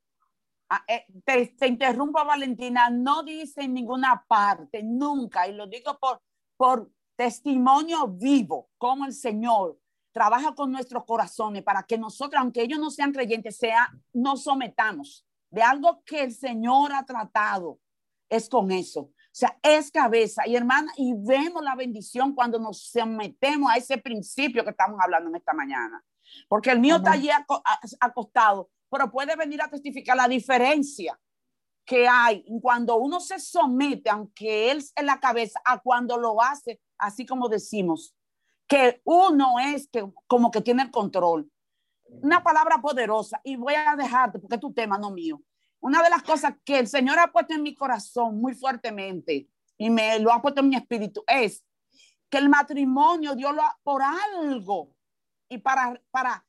Ah, 0.70 0.84
eh, 0.88 1.06
te, 1.24 1.48
te, 1.48 1.68
interrumpo, 1.68 2.24
Valentina. 2.26 2.90
No 2.90 3.24
dice 3.24 3.64
en 3.64 3.74
ninguna 3.74 4.26
parte, 4.28 4.82
nunca, 4.84 5.48
y 5.48 5.54
lo 5.54 5.68
digo 5.68 5.98
por, 6.00 6.22
por 6.58 6.92
testimonio 7.16 8.08
vivo, 8.08 8.70
como 8.78 9.06
el 9.06 9.14
Señor 9.14 9.80
trabaja 10.16 10.56
con 10.56 10.72
nuestros 10.72 11.04
corazones 11.04 11.62
para 11.62 11.84
que 11.84 11.98
nosotros, 11.98 12.42
aunque 12.42 12.62
ellos 12.62 12.80
no 12.80 12.90
sean 12.90 13.12
creyentes, 13.12 13.58
sea, 13.58 13.92
nos 14.14 14.44
sometamos 14.44 15.28
de 15.50 15.62
algo 15.62 16.02
que 16.06 16.24
el 16.24 16.34
Señor 16.34 16.94
ha 16.94 17.06
tratado. 17.06 17.82
Es 18.30 18.48
con 18.48 18.72
eso. 18.72 19.02
O 19.02 19.12
sea, 19.34 19.60
es 19.62 19.92
cabeza. 19.92 20.48
Y 20.48 20.56
hermana, 20.56 20.90
y 20.96 21.14
vemos 21.18 21.62
la 21.62 21.76
bendición 21.76 22.34
cuando 22.34 22.58
nos 22.58 22.92
sometemos 22.92 23.70
a 23.70 23.76
ese 23.76 23.98
principio 23.98 24.64
que 24.64 24.70
estamos 24.70 24.98
hablando 25.04 25.30
en 25.30 25.36
esta 25.36 25.52
mañana. 25.52 26.02
Porque 26.48 26.72
el 26.72 26.80
mío 26.80 26.96
está 26.96 27.12
allí 27.12 27.30
acostado, 28.00 28.70
pero 28.90 29.12
puede 29.12 29.36
venir 29.36 29.62
a 29.62 29.70
testificar 29.70 30.16
la 30.16 30.30
diferencia 30.30 31.20
que 31.84 32.08
hay 32.08 32.46
cuando 32.62 32.96
uno 32.96 33.20
se 33.20 33.38
somete, 33.38 34.10
aunque 34.10 34.72
él 34.72 34.78
es 34.78 34.94
la 35.04 35.20
cabeza, 35.20 35.60
a 35.66 35.78
cuando 35.82 36.18
lo 36.18 36.42
hace, 36.42 36.80
así 36.98 37.26
como 37.26 37.50
decimos, 37.50 38.15
que 38.68 39.02
uno 39.04 39.60
es 39.60 39.88
que 39.88 40.06
como 40.28 40.52
que 40.52 40.62
tiene 40.62 40.84
el 40.84 40.92
control. 40.92 41.50
Una 42.06 42.44
palabra 42.44 42.82
poderosa 42.82 43.40
y 43.44 43.56
voy 43.56 43.74
a 43.74 43.96
dejarte 43.96 44.40
porque 44.40 44.56
es 44.56 44.62
tu 44.62 44.74
tema, 44.74 44.98
no 44.98 45.12
mío. 45.12 45.42
Una 45.80 46.02
de 46.02 46.10
las 46.10 46.24
cosas 46.24 46.54
que 46.64 46.80
el 46.80 46.88
Señor 46.88 47.20
ha 47.20 47.32
puesto 47.32 47.54
en 47.54 47.64
mi 47.64 47.76
corazón 47.76 48.40
muy 48.40 48.54
fuertemente 48.56 49.48
y 49.78 49.90
me 49.90 50.20
lo 50.20 50.32
ha 50.32 50.42
puesto 50.42 50.62
en 50.62 50.70
mi 50.70 50.76
espíritu 50.76 51.24
es 51.28 51.64
que 52.30 52.38
el 52.38 52.50
matrimonio 52.50 53.36
Dios 53.36 53.54
lo 53.54 53.62
ha 53.62 53.78
por 53.84 54.02
algo 54.02 54.96
y 55.50 55.58
para, 55.60 56.02
para, 56.12 56.46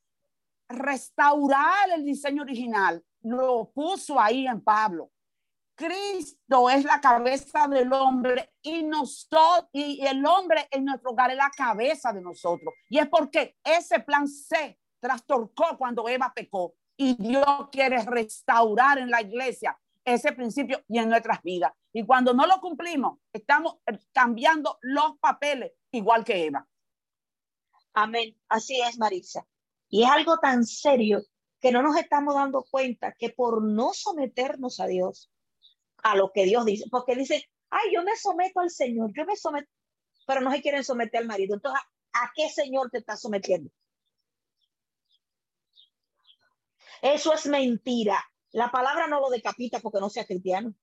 restaurar 0.68 1.90
el 1.94 2.04
diseño 2.04 2.42
original, 2.42 3.04
lo 3.22 3.70
puso 3.72 4.18
ahí 4.20 4.46
en 4.46 4.60
Pablo. 4.60 5.10
Cristo 5.76 6.70
es 6.70 6.84
la 6.84 7.00
cabeza 7.00 7.68
del 7.68 7.92
hombre 7.92 8.54
y 8.62 8.82
nosotros 8.82 9.68
y 9.72 10.04
el 10.06 10.24
hombre 10.24 10.66
en 10.70 10.86
nuestro 10.86 11.10
hogar 11.10 11.30
es 11.30 11.36
la 11.36 11.50
cabeza 11.50 12.12
de 12.14 12.22
nosotros. 12.22 12.74
Y 12.88 12.98
es 12.98 13.06
porque 13.08 13.56
ese 13.62 14.00
plan 14.00 14.26
se 14.26 14.78
trastorcó 14.98 15.76
cuando 15.76 16.08
Eva 16.08 16.32
pecó 16.34 16.74
y 16.96 17.14
Dios 17.14 17.68
quiere 17.70 18.02
restaurar 18.02 18.98
en 18.98 19.10
la 19.10 19.20
iglesia 19.20 19.78
ese 20.02 20.32
principio 20.32 20.82
y 20.88 20.98
en 20.98 21.10
nuestras 21.10 21.42
vidas. 21.42 21.72
Y 21.92 22.06
cuando 22.06 22.32
no 22.32 22.46
lo 22.46 22.58
cumplimos, 22.60 23.18
estamos 23.32 23.76
cambiando 24.12 24.78
los 24.80 25.18
papeles 25.18 25.72
igual 25.90 26.24
que 26.24 26.46
Eva. 26.46 26.66
Amén. 27.92 28.34
Así 28.48 28.80
es, 28.80 28.98
Marisa. 28.98 29.46
Y 29.88 30.04
es 30.04 30.10
algo 30.10 30.38
tan 30.38 30.64
serio 30.64 31.22
que 31.60 31.70
no 31.70 31.82
nos 31.82 31.96
estamos 31.96 32.34
dando 32.34 32.64
cuenta 32.70 33.12
que 33.12 33.30
por 33.30 33.62
no 33.62 33.92
someternos 33.92 34.80
a 34.80 34.86
Dios, 34.86 35.30
a 36.06 36.14
lo 36.14 36.30
que 36.32 36.44
Dios 36.44 36.64
dice, 36.64 36.84
porque 36.88 37.16
dice, 37.16 37.50
ay, 37.68 37.92
yo 37.92 38.04
me 38.04 38.16
someto 38.16 38.60
al 38.60 38.70
Señor, 38.70 39.10
yo 39.12 39.24
me 39.26 39.34
someto, 39.34 39.68
pero 40.24 40.40
no 40.40 40.52
se 40.52 40.62
quieren 40.62 40.84
someter 40.84 41.20
al 41.20 41.26
marido. 41.26 41.56
Entonces, 41.56 41.80
¿a 42.12 42.30
qué 42.32 42.48
Señor 42.48 42.90
te 42.90 42.98
está 42.98 43.16
sometiendo? 43.16 43.70
Eso 47.02 47.34
es 47.34 47.46
mentira. 47.46 48.24
La 48.52 48.70
palabra 48.70 49.08
no 49.08 49.20
lo 49.20 49.30
decapita 49.30 49.80
porque 49.80 49.98
no 49.98 50.08
sea 50.08 50.24
cristiano. 50.24 50.74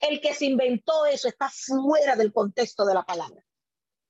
El 0.00 0.20
que 0.20 0.34
se 0.34 0.44
inventó 0.44 1.06
eso 1.06 1.28
está 1.28 1.48
fuera 1.48 2.14
del 2.14 2.32
contexto 2.32 2.84
de 2.84 2.92
la 2.92 3.04
palabra. 3.04 3.42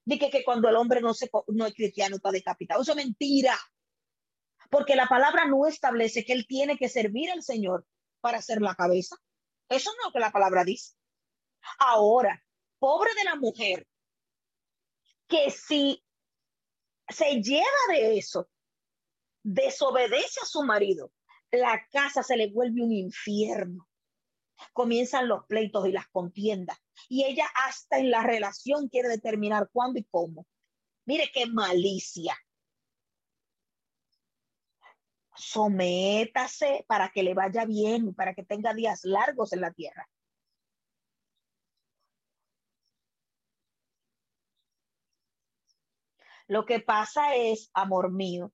Dice 0.05 0.29
que 0.29 0.45
cuando 0.45 0.69
el 0.69 0.77
hombre 0.77 1.01
no, 1.01 1.15
se, 1.15 1.31
no 1.49 1.67
es 1.67 1.75
cristiano 1.75 2.17
está 2.17 2.33
decapitado. 2.33 2.83
Eso 2.83 2.93
es 2.93 2.97
mentira. 2.97 3.57
Porque 4.71 4.97
la 4.97 5.07
palabra 5.07 5.47
no 5.47 5.67
establece 5.67 6.25
que 6.25 6.33
él 6.33 6.47
tiene 6.49 6.77
que 6.77 6.89
servir 6.89 7.31
al 7.31 7.45
Señor 7.45 7.87
para 8.21 8.43
ser 8.43 8.61
la 8.61 8.75
cabeza. 8.75 9.17
Eso 9.69 9.91
no 9.91 9.97
es 9.99 10.05
lo 10.07 10.13
que 10.13 10.21
la 10.21 10.33
palabra 10.33 10.65
dice. 10.65 10.95
Ahora, 11.79 12.43
pobre 12.79 13.11
de 13.15 13.25
la 13.25 13.35
mujer, 13.37 13.87
que 15.29 15.51
si 15.51 16.05
se 17.09 17.43
lleva 17.43 17.67
de 17.91 18.19
eso, 18.19 18.49
desobedece 19.43 20.41
a 20.43 20.47
su 20.47 20.63
marido, 20.63 21.13
la 21.51 21.87
casa 21.91 22.23
se 22.23 22.37
le 22.37 22.51
vuelve 22.51 22.83
un 22.83 22.93
infierno. 22.93 23.89
Comienzan 24.73 25.29
los 25.29 25.45
pleitos 25.47 25.87
y 25.87 25.93
las 25.93 26.09
contiendas. 26.09 26.79
Y 27.09 27.25
ella 27.25 27.47
hasta 27.67 27.99
en 27.99 28.11
la 28.11 28.23
relación 28.23 28.89
quiere 28.89 29.09
determinar 29.09 29.69
cuándo 29.73 29.99
y 29.99 30.05
cómo. 30.05 30.47
Mire 31.05 31.31
qué 31.33 31.47
malicia. 31.47 32.37
Sométase 35.37 36.85
para 36.88 37.11
que 37.11 37.22
le 37.22 37.35
vaya 37.35 37.64
bien, 37.64 38.14
para 38.14 38.35
que 38.35 38.44
tenga 38.44 38.75
días 38.75 39.05
largos 39.05 39.53
en 39.53 39.61
la 39.61 39.72
tierra. 39.72 40.09
Lo 46.49 46.64
que 46.64 46.81
pasa 46.81 47.35
es, 47.35 47.70
amor 47.75 48.12
mío, 48.12 48.53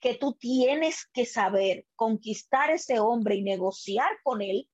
que 0.00 0.14
tú 0.14 0.34
tienes 0.34 1.06
que 1.12 1.26
saber 1.26 1.86
conquistar 1.94 2.70
ese 2.70 2.98
hombre 2.98 3.36
y 3.36 3.42
negociar 3.42 4.10
con 4.22 4.40
él 4.40 4.68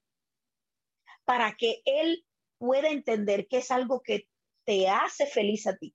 para 1.25 1.57
que 1.57 1.83
él 1.85 2.25
pueda 2.59 2.89
entender 2.89 3.49
que 3.49 3.59
es 3.59 3.71
algo 3.73 4.01
que 4.01 4.29
te 4.65 4.89
hace 4.89 5.27
feliz 5.27 5.67
a 5.67 5.77
ti. 5.77 5.95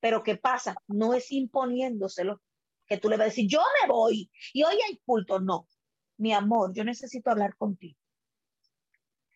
Pero 0.00 0.22
¿qué 0.22 0.36
pasa? 0.36 0.74
No 0.88 1.12
es 1.12 1.30
imponiéndoselo 1.30 2.40
que 2.92 2.98
tú 2.98 3.08
le 3.08 3.16
vas 3.16 3.24
a 3.24 3.30
decir, 3.30 3.48
yo 3.48 3.60
me 3.80 3.88
voy 3.88 4.30
y 4.52 4.62
hoy 4.64 4.74
hay 4.86 5.00
culto. 5.06 5.40
No, 5.40 5.66
mi 6.18 6.34
amor, 6.34 6.72
yo 6.74 6.84
necesito 6.84 7.30
hablar 7.30 7.56
contigo. 7.56 7.98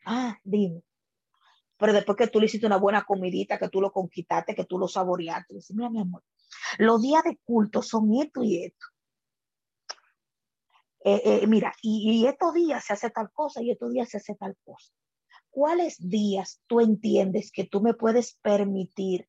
Ah, 0.05 0.39
dime. 0.45 0.83
Pero 1.79 1.95
después 1.95 2.19
que 2.19 2.27
tú 2.27 2.39
le 2.39 2.47
hiciste 2.47 2.67
una 2.67 2.77
buena 2.77 3.05
comidita, 3.05 3.59
que 3.59 3.71
tú 3.71 3.81
lo 3.81 3.91
conquistaste, 3.91 4.55
que 4.55 4.67
tú 4.67 4.79
lo 4.79 4.89
saboreaste, 4.89 5.55
dice, 5.55 5.73
mira, 5.75 5.89
mi 5.89 6.01
amor, 6.01 6.23
los 6.79 7.01
días 7.01 7.25
de 7.25 7.39
culto 7.45 7.81
son 7.81 8.13
esto 8.21 8.43
y 8.43 8.65
esto. 8.65 8.87
Eh, 11.05 11.23
eh, 11.25 11.47
mira, 11.47 11.73
y, 11.81 12.11
y, 12.11 12.27
estos 12.27 12.53
días 12.53 12.85
se 12.85 12.93
hace 12.93 13.11
tal 13.11 13.31
cosa 13.33 13.63
y 13.63 13.71
estos 13.71 13.91
días 13.91 14.11
se 14.11 14.19
hace 14.19 14.35
tal 14.35 14.55
cosa. 14.65 14.93
¿Cuáles 15.49 15.97
días 15.99 16.61
tú 16.67 16.81
entiendes 16.81 17.51
que 17.53 17.65
tú 17.65 17.81
me 17.81 17.95
puedes 17.95 18.35
permitir 18.43 19.29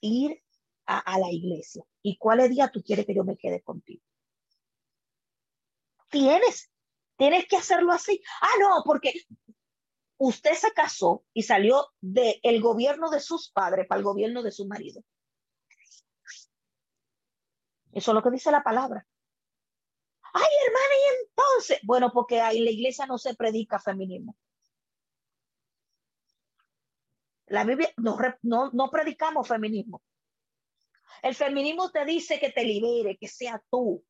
ir 0.00 0.42
a, 0.98 1.18
la 1.18 1.30
iglesia? 1.30 1.84
¿Y 2.02 2.16
cuáles 2.16 2.50
días 2.50 2.72
tú 2.72 2.82
quieres 2.82 3.06
que 3.06 3.14
yo 3.14 3.24
me 3.24 3.36
quede 3.36 3.62
contigo? 3.62 4.02
Tienes, 6.08 6.70
tienes 7.16 7.46
que 7.46 7.56
hacerlo 7.56 7.92
así. 7.92 8.20
Ah, 8.40 8.58
no, 8.60 8.82
porque 8.84 9.12
usted 10.18 10.54
se 10.54 10.72
casó 10.72 11.24
y 11.32 11.44
salió 11.44 11.88
del 12.00 12.60
gobierno 12.60 13.10
de 13.10 13.20
sus 13.20 13.50
padres 13.50 13.86
para 13.86 14.00
el 14.00 14.04
gobierno 14.04 14.42
de 14.42 14.50
su 14.50 14.66
marido. 14.66 15.02
Eso 17.92 18.10
es 18.10 18.14
lo 18.14 18.22
que 18.22 18.30
dice 18.30 18.50
la 18.50 18.62
palabra. 18.62 19.06
Ay, 20.32 20.52
hermana, 20.66 20.94
y 20.94 21.26
entonces, 21.26 21.78
bueno, 21.82 22.12
porque 22.12 22.38
en 22.38 22.64
la 22.64 22.70
iglesia 22.70 23.06
no 23.06 23.18
se 23.18 23.34
predica 23.34 23.78
feminismo. 23.80 24.36
La 27.46 27.64
Biblia, 27.64 27.92
no, 27.96 28.16
no, 28.42 28.70
no 28.72 28.90
predicamos 28.90 29.48
feminismo. 29.48 30.02
El 31.22 31.34
feminismo 31.34 31.90
te 31.90 32.04
dice 32.04 32.38
que 32.38 32.50
te 32.50 32.64
libere, 32.64 33.16
que 33.16 33.28
sea 33.28 33.62
tú, 33.70 34.04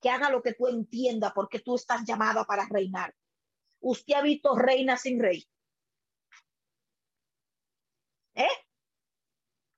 que 0.00 0.10
haga 0.10 0.30
lo 0.30 0.42
que 0.42 0.54
tú 0.54 0.68
entiendas, 0.68 1.32
porque 1.34 1.60
tú 1.60 1.74
estás 1.74 2.04
llamada 2.04 2.44
para 2.44 2.66
reinar. 2.70 3.14
Usted 3.80 4.14
ha 4.14 4.22
visto 4.22 4.54
reina 4.56 4.96
sin 4.96 5.20
rey. 5.20 5.46
¿Eh? 8.34 8.48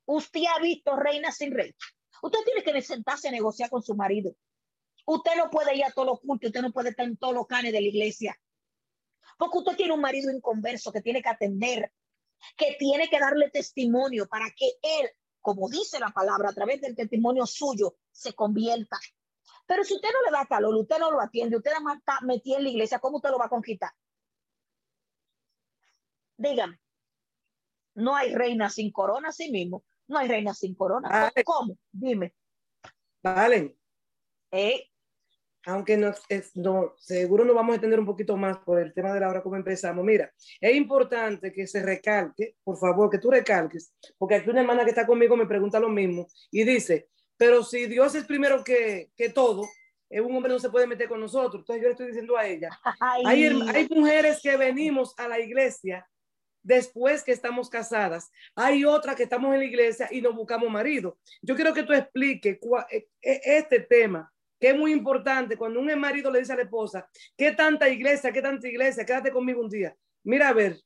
Usted 0.07 0.43
ha 0.55 0.61
visto 0.61 0.97
reina 0.97 1.31
sin 1.33 1.53
rey. 1.53 1.75
Usted 2.23 2.39
tiene 2.45 2.63
que 2.63 2.83
sentarse 2.83 3.29
a 3.29 3.33
negociar 3.33 3.71
con 3.71 3.83
su 3.83 3.95
marido. 3.95 4.35
Usted 5.07 5.37
no 5.37 5.51
puede 5.51 5.77
ir 5.77 5.85
a 5.85 5.91
todos 5.91 6.07
los 6.07 6.21
cultos, 6.21 6.49
usted 6.49 6.61
no 6.61 6.73
puede 6.73 6.91
estar 6.91 7.07
en 7.07 7.17
todos 7.17 7.35
los 7.35 7.47
canes 7.47 7.73
de 7.73 7.81
la 7.81 7.87
iglesia. 7.87 8.39
Porque 9.39 9.59
usted 9.59 9.77
tiene 9.77 9.95
un 9.95 10.01
marido 10.01 10.31
inconverso 10.31 10.93
que 10.93 11.01
tiene 11.01 11.23
que 11.23 11.29
atender, 11.29 11.93
que 12.57 12.77
tiene 12.79 13.09
que 13.09 13.19
darle 13.19 13.51
testimonio 13.51 14.27
para 14.29 14.47
que 14.57 14.73
él, 14.83 15.11
como 15.49 15.67
dice 15.71 15.99
la 15.99 16.11
palabra, 16.11 16.51
a 16.51 16.53
través 16.53 16.79
del 16.83 16.95
testimonio 16.95 17.47
suyo, 17.47 17.97
se 18.13 18.35
convierta. 18.35 18.99
Pero 19.67 19.83
si 19.83 19.95
usted 19.95 20.11
no 20.13 20.21
le 20.23 20.31
da 20.31 20.45
calor, 20.45 20.75
usted 20.75 20.99
no 20.99 21.11
lo 21.11 21.23
atiende, 21.23 21.57
usted 21.57 21.71
además 21.71 21.97
está 22.01 22.21
metido 22.21 22.59
en 22.59 22.65
la 22.65 22.69
iglesia, 22.69 22.99
¿cómo 22.99 23.17
usted 23.17 23.31
lo 23.31 23.39
va 23.39 23.47
a 23.47 23.49
conquistar? 23.49 23.91
Dígame. 26.37 26.79
No 27.95 28.15
hay 28.15 28.35
reina 28.35 28.69
sin 28.69 28.93
corona, 28.93 29.33
sí 29.33 29.51
mismo. 29.51 29.85
No 30.07 30.19
hay 30.19 30.29
reina 30.29 30.53
sin 30.53 30.75
corona. 30.75 31.33
¿Cómo? 31.47 31.79
Dime. 31.91 32.35
Vale. 33.23 33.79
¿Eh? 34.51 34.91
Aunque 35.67 35.97
no, 35.97 36.15
es, 36.29 36.57
no, 36.57 36.95
seguro 36.99 37.45
nos 37.45 37.55
vamos 37.55 37.73
a 37.73 37.75
entender 37.77 38.01
un 38.01 38.07
poquito 38.07 38.37
más 38.37 38.59
por 38.59 38.81
el 38.81 38.95
tema 38.95 39.13
de 39.13 39.21
la 39.21 39.29
hora 39.29 39.43
como 39.43 39.57
empezamos. 39.57 40.05
Mira, 40.05 40.33
es 40.61 40.75
importante 40.75 41.53
que 41.53 41.67
se 41.67 41.83
recalque, 41.83 42.57
por 42.65 42.79
favor, 42.79 43.11
que 43.11 43.19
tú 43.19 43.31
recalques, 43.31 43.93
porque 44.17 44.37
aquí 44.37 44.51
una 44.51 44.61
hermana 44.61 44.85
que 44.85 44.91
está 44.91 45.07
conmigo 45.07 45.37
me 45.37 45.47
pregunta 45.47 45.81
lo 45.81 45.89
mismo 45.89 46.29
y 46.51 46.65
dice, 46.65 47.09
pero 47.37 47.63
si 47.65 47.87
Dios 47.87 48.15
es 48.15 48.25
primero 48.25 48.65
que, 48.65 49.11
que 49.17 49.29
todo, 49.29 49.65
un 50.11 50.35
hombre 50.35 50.53
no 50.53 50.59
se 50.59 50.71
puede 50.71 50.87
meter 50.87 51.09
con 51.09 51.21
nosotros. 51.21 51.61
Entonces 51.63 51.83
yo 51.83 51.89
le 51.89 51.93
estoy 51.93 52.07
diciendo 52.07 52.37
a 52.37 52.47
ella, 52.47 52.71
hay, 53.01 53.47
hay 53.47 53.89
mujeres 53.91 54.41
que 54.43 54.57
venimos 54.57 55.15
a 55.19 55.29
la 55.29 55.39
iglesia 55.39 56.07
después 56.63 57.23
que 57.23 57.33
estamos 57.33 57.69
casadas. 57.69 58.31
Hay 58.55 58.85
otras 58.85 59.17
que 59.17 59.23
estamos 59.25 59.53
en 59.53 59.61
la 59.61 59.65
iglesia 59.65 60.09
y 60.11 60.21
nos 60.21 60.35
buscamos 60.35 60.71
marido. 60.71 61.19
Yo 61.43 61.55
quiero 61.55 61.73
que 61.73 61.83
tú 61.83 61.93
expliques 61.93 62.59
e, 62.91 63.09
e, 63.23 63.41
este 63.45 63.81
tema, 63.81 64.33
que 64.59 64.71
es 64.71 64.77
muy 64.77 64.93
importante 64.93 65.57
cuando 65.57 65.81
un 65.81 66.01
marido 66.01 66.31
le 66.31 66.41
dice 66.41 66.53
a 66.53 66.57
la 66.57 66.63
esposa, 66.63 67.09
¿qué 67.37 67.53
tanta 67.53 67.89
iglesia, 67.89 68.33
qué 68.33 68.43
tanta 68.43 68.67
iglesia? 68.67 69.05
Quédate 69.05 69.33
conmigo 69.33 69.61
un 69.61 69.69
día. 69.69 69.97
Mira 70.25 70.49
a 70.49 70.53
ver, 70.53 70.81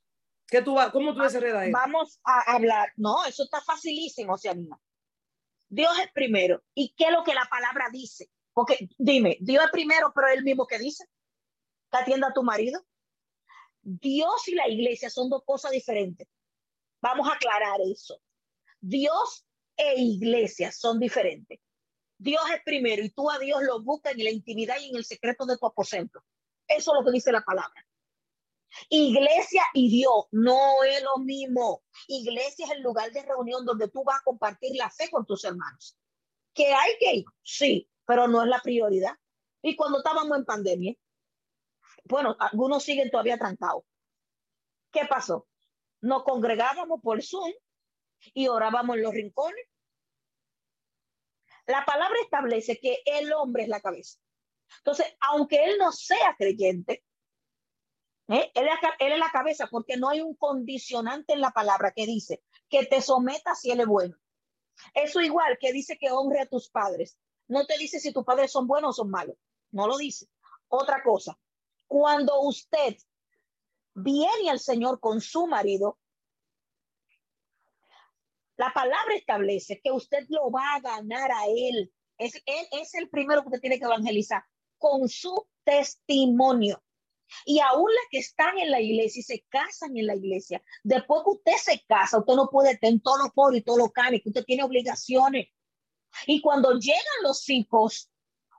¿qué 0.46 0.62
tú 0.62 0.76
¿cómo 0.92 1.14
tú 1.14 1.22
desenredas 1.22 1.64
eso? 1.64 1.72
Vamos 1.72 2.20
a 2.24 2.54
hablar. 2.54 2.92
No, 2.96 3.24
eso 3.24 3.44
está 3.44 3.60
facilísimo, 3.60 4.36
se 4.36 4.48
anima. 4.48 4.78
Dios 5.68 5.98
es 6.00 6.12
primero. 6.12 6.62
¿Y 6.74 6.94
qué 6.96 7.04
es 7.04 7.12
lo 7.12 7.24
que 7.24 7.34
la 7.34 7.46
palabra 7.50 7.86
dice? 7.90 8.28
Porque 8.52 8.88
dime, 8.98 9.38
Dios 9.40 9.64
es 9.64 9.70
primero, 9.70 10.12
pero 10.14 10.28
el 10.28 10.44
mismo 10.44 10.66
que 10.66 10.78
dice. 10.78 11.06
Que 11.90 11.98
atienda 11.98 12.28
a 12.28 12.32
tu 12.32 12.42
marido. 12.42 12.84
Dios 13.80 14.46
y 14.48 14.54
la 14.54 14.68
iglesia 14.68 15.08
son 15.08 15.30
dos 15.30 15.42
cosas 15.44 15.72
diferentes. 15.72 16.28
Vamos 17.00 17.28
a 17.28 17.34
aclarar 17.34 17.80
eso. 17.80 18.20
Dios 18.80 19.46
e 19.76 20.00
iglesia 20.00 20.70
son 20.70 20.98
diferentes. 20.98 21.58
Dios 22.22 22.42
es 22.54 22.62
primero 22.62 23.02
y 23.02 23.10
tú 23.10 23.28
a 23.28 23.38
Dios 23.38 23.62
lo 23.64 23.82
buscas 23.82 24.12
en 24.12 24.22
la 24.22 24.30
intimidad 24.30 24.76
y 24.80 24.90
en 24.90 24.96
el 24.96 25.04
secreto 25.04 25.44
de 25.44 25.58
tu 25.58 25.66
aposento. 25.66 26.22
Eso 26.68 26.92
es 26.92 26.98
lo 27.00 27.04
que 27.04 27.10
dice 27.10 27.32
la 27.32 27.42
palabra. 27.42 27.84
Iglesia 28.88 29.64
y 29.74 29.90
Dios 29.90 30.26
no 30.30 30.84
es 30.84 31.02
lo 31.02 31.18
mismo. 31.18 31.82
Iglesia 32.06 32.66
es 32.66 32.72
el 32.72 32.82
lugar 32.82 33.10
de 33.10 33.22
reunión 33.22 33.66
donde 33.66 33.88
tú 33.88 34.04
vas 34.04 34.20
a 34.20 34.22
compartir 34.22 34.76
la 34.76 34.88
fe 34.88 35.10
con 35.10 35.26
tus 35.26 35.44
hermanos. 35.44 35.98
¿Que 36.54 36.72
hay 36.72 36.92
que 37.00 37.14
ir? 37.16 37.24
Sí, 37.42 37.90
pero 38.06 38.28
no 38.28 38.40
es 38.40 38.48
la 38.48 38.60
prioridad. 38.60 39.16
Y 39.60 39.74
cuando 39.74 39.98
estábamos 39.98 40.38
en 40.38 40.44
pandemia, 40.44 40.94
bueno, 42.04 42.36
algunos 42.38 42.84
siguen 42.84 43.10
todavía 43.10 43.36
trancados. 43.36 43.82
¿Qué 44.92 45.06
pasó? 45.08 45.48
Nos 46.00 46.22
congregábamos 46.22 47.00
por 47.02 47.20
Zoom 47.20 47.52
y 48.32 48.46
orábamos 48.46 48.96
en 48.96 49.02
los 49.02 49.12
rincones. 49.12 49.66
La 51.66 51.84
palabra 51.84 52.16
establece 52.22 52.78
que 52.78 53.02
el 53.04 53.32
hombre 53.32 53.64
es 53.64 53.68
la 53.68 53.80
cabeza. 53.80 54.18
Entonces, 54.78 55.06
aunque 55.20 55.64
él 55.64 55.78
no 55.78 55.92
sea 55.92 56.34
creyente, 56.36 57.04
¿eh? 58.28 58.50
él, 58.54 58.68
es 58.98 59.18
la 59.18 59.30
cabeza 59.30 59.68
porque 59.70 59.96
no 59.96 60.08
hay 60.08 60.20
un 60.20 60.34
condicionante 60.34 61.34
en 61.34 61.40
la 61.40 61.50
palabra 61.50 61.92
que 61.92 62.06
dice 62.06 62.42
que 62.68 62.86
te 62.86 63.00
sometas 63.02 63.60
si 63.60 63.70
él 63.70 63.80
es 63.80 63.86
bueno. 63.86 64.16
Eso 64.94 65.20
igual 65.20 65.58
que 65.60 65.72
dice 65.72 65.98
que 65.98 66.10
honre 66.10 66.40
a 66.40 66.46
tus 66.46 66.70
padres. 66.70 67.18
No 67.46 67.66
te 67.66 67.76
dice 67.78 68.00
si 68.00 68.12
tus 68.12 68.24
padres 68.24 68.50
son 68.50 68.66
buenos 68.66 68.90
o 68.98 69.02
son 69.02 69.10
malos. 69.10 69.36
No 69.70 69.86
lo 69.86 69.98
dice. 69.98 70.26
Otra 70.68 71.02
cosa, 71.02 71.38
cuando 71.86 72.40
usted 72.40 72.96
viene 73.94 74.50
al 74.50 74.58
Señor 74.58 75.00
con 75.00 75.20
su 75.20 75.46
marido, 75.46 75.98
la 78.56 78.72
palabra 78.72 79.14
establece 79.16 79.80
que 79.82 79.90
usted 79.90 80.26
lo 80.28 80.50
va 80.50 80.74
a 80.74 80.80
ganar 80.80 81.30
a 81.32 81.46
él. 81.46 81.92
Es, 82.18 82.34
él 82.34 82.66
es 82.72 82.94
el 82.94 83.08
primero 83.08 83.42
que 83.42 83.48
usted 83.48 83.60
tiene 83.60 83.78
que 83.78 83.84
evangelizar 83.84 84.44
con 84.78 85.08
su 85.08 85.46
testimonio. 85.64 86.82
Y 87.46 87.60
aún 87.60 87.90
las 87.90 88.04
que 88.10 88.18
están 88.18 88.58
en 88.58 88.70
la 88.70 88.80
iglesia 88.80 89.20
y 89.20 89.22
se 89.22 89.44
casan 89.48 89.96
en 89.96 90.06
la 90.06 90.14
iglesia, 90.14 90.62
después 90.82 91.22
que 91.24 91.30
usted 91.30 91.56
se 91.56 91.84
casa, 91.86 92.18
usted 92.18 92.34
no 92.34 92.50
puede 92.50 92.76
tener 92.76 93.00
todo 93.02 93.18
lo 93.18 93.32
por 93.32 93.54
y 93.56 93.62
todo 93.62 93.78
lo 93.78 93.92
que 93.92 94.22
usted 94.26 94.44
tiene 94.44 94.64
obligaciones. 94.64 95.48
Y 96.26 96.42
cuando 96.42 96.78
llegan 96.78 97.22
los 97.22 97.48
hijos, 97.48 98.10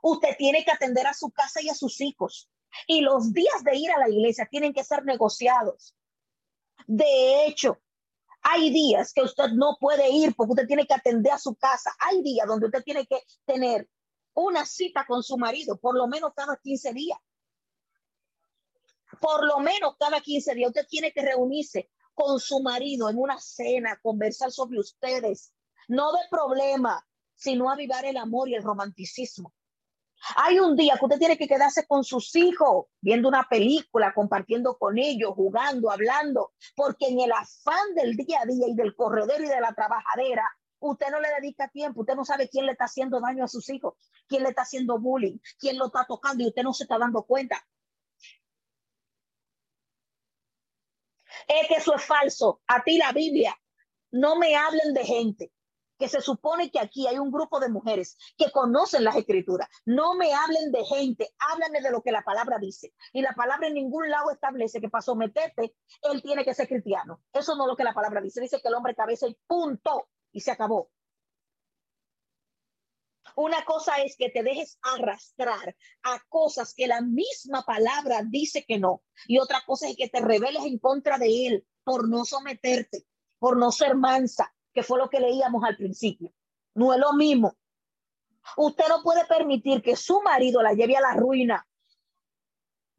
usted 0.02 0.36
tiene 0.36 0.64
que 0.64 0.72
atender 0.72 1.06
a 1.06 1.14
su 1.14 1.30
casa 1.30 1.62
y 1.62 1.68
a 1.68 1.74
sus 1.74 2.00
hijos. 2.00 2.50
Y 2.86 3.00
los 3.02 3.32
días 3.32 3.62
de 3.62 3.76
ir 3.76 3.90
a 3.92 3.98
la 3.98 4.08
iglesia 4.08 4.48
tienen 4.50 4.72
que 4.72 4.82
ser 4.82 5.04
negociados. 5.04 5.94
De 6.86 7.46
hecho, 7.46 7.80
hay 8.44 8.70
días 8.70 9.12
que 9.14 9.22
usted 9.22 9.48
no 9.54 9.76
puede 9.80 10.10
ir 10.10 10.34
porque 10.36 10.52
usted 10.52 10.66
tiene 10.66 10.86
que 10.86 10.94
atender 10.94 11.32
a 11.32 11.38
su 11.38 11.54
casa. 11.56 11.90
Hay 11.98 12.22
días 12.22 12.46
donde 12.46 12.66
usted 12.66 12.84
tiene 12.84 13.06
que 13.06 13.22
tener 13.46 13.88
una 14.34 14.66
cita 14.66 15.06
con 15.06 15.22
su 15.22 15.38
marido, 15.38 15.78
por 15.78 15.96
lo 15.96 16.06
menos 16.06 16.32
cada 16.36 16.56
15 16.56 16.92
días. 16.92 17.18
Por 19.20 19.46
lo 19.46 19.60
menos 19.60 19.96
cada 19.98 20.20
15 20.20 20.54
días 20.54 20.68
usted 20.68 20.86
tiene 20.86 21.10
que 21.12 21.22
reunirse 21.22 21.90
con 22.12 22.38
su 22.38 22.60
marido 22.60 23.08
en 23.08 23.18
una 23.18 23.40
cena, 23.40 23.98
conversar 24.02 24.52
sobre 24.52 24.78
ustedes. 24.78 25.52
No 25.88 26.12
de 26.12 26.20
problema, 26.30 27.04
sino 27.34 27.70
avivar 27.70 28.04
el 28.04 28.18
amor 28.18 28.50
y 28.50 28.56
el 28.56 28.62
romanticismo. 28.62 29.54
Hay 30.36 30.58
un 30.58 30.76
día 30.76 30.96
que 30.98 31.04
usted 31.04 31.18
tiene 31.18 31.36
que 31.36 31.48
quedarse 31.48 31.86
con 31.86 32.04
sus 32.04 32.34
hijos, 32.36 32.86
viendo 33.00 33.28
una 33.28 33.46
película, 33.48 34.14
compartiendo 34.14 34.76
con 34.78 34.98
ellos, 34.98 35.32
jugando, 35.34 35.90
hablando, 35.90 36.52
porque 36.74 37.08
en 37.08 37.20
el 37.20 37.32
afán 37.32 37.94
del 37.94 38.16
día 38.16 38.40
a 38.42 38.46
día 38.46 38.68
y 38.68 38.74
del 38.74 38.94
corredor 38.94 39.40
y 39.40 39.48
de 39.48 39.60
la 39.60 39.72
trabajadera, 39.74 40.44
usted 40.80 41.06
no 41.10 41.20
le 41.20 41.28
dedica 41.40 41.68
tiempo, 41.68 42.00
usted 42.00 42.14
no 42.14 42.24
sabe 42.24 42.48
quién 42.48 42.66
le 42.66 42.72
está 42.72 42.84
haciendo 42.84 43.20
daño 43.20 43.44
a 43.44 43.48
sus 43.48 43.68
hijos, 43.70 43.94
quién 44.26 44.42
le 44.42 44.50
está 44.50 44.62
haciendo 44.62 44.98
bullying, 44.98 45.38
quién 45.58 45.78
lo 45.78 45.86
está 45.86 46.04
tocando 46.06 46.42
y 46.42 46.48
usted 46.48 46.62
no 46.62 46.72
se 46.72 46.84
está 46.84 46.98
dando 46.98 47.22
cuenta. 47.24 47.62
Es 51.48 51.68
que 51.68 51.74
eso 51.74 51.94
es 51.94 52.04
falso. 52.04 52.62
A 52.66 52.82
ti 52.82 52.96
la 52.96 53.12
Biblia, 53.12 53.56
no 54.12 54.36
me 54.36 54.56
hablen 54.56 54.94
de 54.94 55.04
gente 55.04 55.53
que 55.98 56.08
se 56.08 56.20
supone 56.20 56.70
que 56.70 56.80
aquí 56.80 57.06
hay 57.06 57.18
un 57.18 57.30
grupo 57.30 57.60
de 57.60 57.68
mujeres 57.68 58.16
que 58.36 58.50
conocen 58.50 59.04
las 59.04 59.16
escrituras. 59.16 59.68
No 59.84 60.14
me 60.14 60.32
hablen 60.32 60.72
de 60.72 60.84
gente, 60.84 61.34
háblame 61.38 61.80
de 61.80 61.90
lo 61.90 62.02
que 62.02 62.12
la 62.12 62.22
palabra 62.22 62.58
dice. 62.58 62.92
Y 63.12 63.22
la 63.22 63.32
palabra 63.34 63.68
en 63.68 63.74
ningún 63.74 64.08
lado 64.08 64.30
establece 64.30 64.80
que 64.80 64.88
para 64.88 65.02
someterte, 65.02 65.74
él 66.02 66.22
tiene 66.22 66.44
que 66.44 66.54
ser 66.54 66.68
cristiano. 66.68 67.22
Eso 67.32 67.54
no 67.56 67.64
es 67.64 67.68
lo 67.68 67.76
que 67.76 67.84
la 67.84 67.94
palabra 67.94 68.20
dice. 68.20 68.40
Dice 68.40 68.60
que 68.60 68.68
el 68.68 68.74
hombre 68.74 68.94
cabeza 68.94 69.26
y 69.26 69.36
punto. 69.46 70.08
Y 70.32 70.40
se 70.40 70.50
acabó. 70.50 70.90
Una 73.36 73.64
cosa 73.64 74.00
es 74.02 74.16
que 74.16 74.30
te 74.30 74.42
dejes 74.42 74.78
arrastrar 74.82 75.76
a 76.02 76.20
cosas 76.28 76.72
que 76.74 76.86
la 76.86 77.00
misma 77.00 77.64
palabra 77.64 78.22
dice 78.24 78.64
que 78.66 78.78
no. 78.78 79.02
Y 79.26 79.38
otra 79.38 79.62
cosa 79.66 79.88
es 79.88 79.96
que 79.96 80.08
te 80.08 80.20
rebeles 80.20 80.64
en 80.64 80.78
contra 80.78 81.18
de 81.18 81.46
él 81.46 81.66
por 81.82 82.08
no 82.08 82.24
someterte, 82.24 83.06
por 83.38 83.56
no 83.56 83.72
ser 83.72 83.96
mansa, 83.96 84.53
que 84.74 84.82
fue 84.82 84.98
lo 84.98 85.08
que 85.08 85.20
leíamos 85.20 85.62
al 85.64 85.76
principio. 85.76 86.32
No 86.74 86.92
es 86.92 87.00
lo 87.00 87.12
mismo. 87.12 87.56
Usted 88.56 88.84
no 88.88 89.02
puede 89.02 89.24
permitir 89.24 89.82
que 89.82 89.96
su 89.96 90.20
marido 90.20 90.62
la 90.62 90.72
lleve 90.72 90.96
a 90.96 91.00
la 91.00 91.14
ruina. 91.14 91.66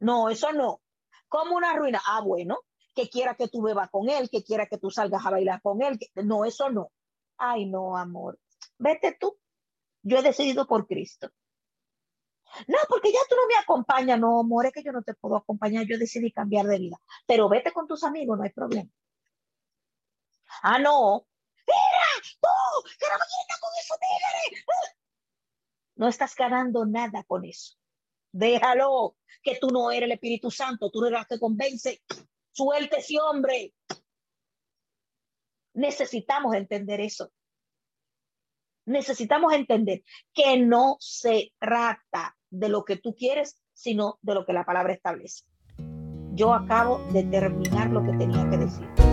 No, 0.00 0.30
eso 0.30 0.52
no. 0.52 0.80
Como 1.28 1.54
una 1.54 1.74
ruina. 1.74 2.00
Ah, 2.06 2.20
bueno, 2.22 2.58
que 2.94 3.08
quiera 3.08 3.34
que 3.34 3.48
tú 3.48 3.62
bebas 3.62 3.90
con 3.90 4.08
él, 4.08 4.28
que 4.30 4.42
quiera 4.42 4.66
que 4.66 4.78
tú 4.78 4.90
salgas 4.90 5.24
a 5.24 5.30
bailar 5.30 5.60
con 5.62 5.82
él. 5.82 5.98
No, 6.14 6.44
eso 6.44 6.70
no. 6.70 6.90
Ay, 7.36 7.66
no, 7.66 7.96
amor. 7.96 8.38
Vete 8.78 9.16
tú. 9.20 9.38
Yo 10.02 10.18
he 10.18 10.22
decidido 10.22 10.66
por 10.66 10.86
Cristo. 10.86 11.28
No, 12.68 12.78
porque 12.88 13.12
ya 13.12 13.18
tú 13.28 13.36
no 13.36 13.46
me 13.46 13.56
acompañas. 13.56 14.18
No, 14.18 14.40
amor, 14.40 14.66
es 14.66 14.72
que 14.72 14.82
yo 14.82 14.92
no 14.92 15.02
te 15.02 15.14
puedo 15.14 15.36
acompañar. 15.36 15.84
Yo 15.86 15.98
decidí 15.98 16.32
cambiar 16.32 16.66
de 16.66 16.78
vida. 16.78 16.96
Pero 17.26 17.48
vete 17.48 17.72
con 17.72 17.86
tus 17.86 18.02
amigos, 18.04 18.38
no 18.38 18.44
hay 18.44 18.50
problema. 18.50 18.88
Ah, 20.62 20.78
no, 20.78 21.26
¡Mira! 22.26 22.50
¡Tú! 22.82 22.88
¡Que 22.98 23.06
no 23.06 23.18
me 23.18 23.60
con 23.60 23.98
tigre! 23.98 24.64
No 25.96 26.08
estás 26.08 26.34
ganando 26.34 26.84
nada 26.84 27.24
con 27.24 27.44
eso. 27.44 27.76
Déjalo, 28.32 29.16
que 29.42 29.56
tú 29.58 29.68
no 29.68 29.90
eres 29.90 30.06
el 30.06 30.12
Espíritu 30.12 30.50
Santo, 30.50 30.90
tú 30.90 31.04
eres 31.04 31.18
la 31.18 31.24
que 31.24 31.38
convence. 31.38 32.02
Suelte 32.52 32.98
ese 32.98 33.18
hombre. 33.20 33.72
Necesitamos 35.74 36.54
entender 36.54 37.00
eso. 37.00 37.32
Necesitamos 38.86 39.52
entender 39.52 40.04
que 40.32 40.58
no 40.58 40.96
se 41.00 41.52
trata 41.58 42.36
de 42.50 42.68
lo 42.68 42.84
que 42.84 42.96
tú 42.96 43.14
quieres, 43.14 43.60
sino 43.72 44.18
de 44.22 44.34
lo 44.34 44.46
que 44.46 44.52
la 44.52 44.64
palabra 44.64 44.92
establece. 44.92 45.44
Yo 46.34 46.52
acabo 46.52 46.98
de 47.12 47.24
terminar 47.24 47.90
lo 47.90 48.02
que 48.02 48.12
tenía 48.18 48.48
que 48.50 48.58
decir. 48.58 49.05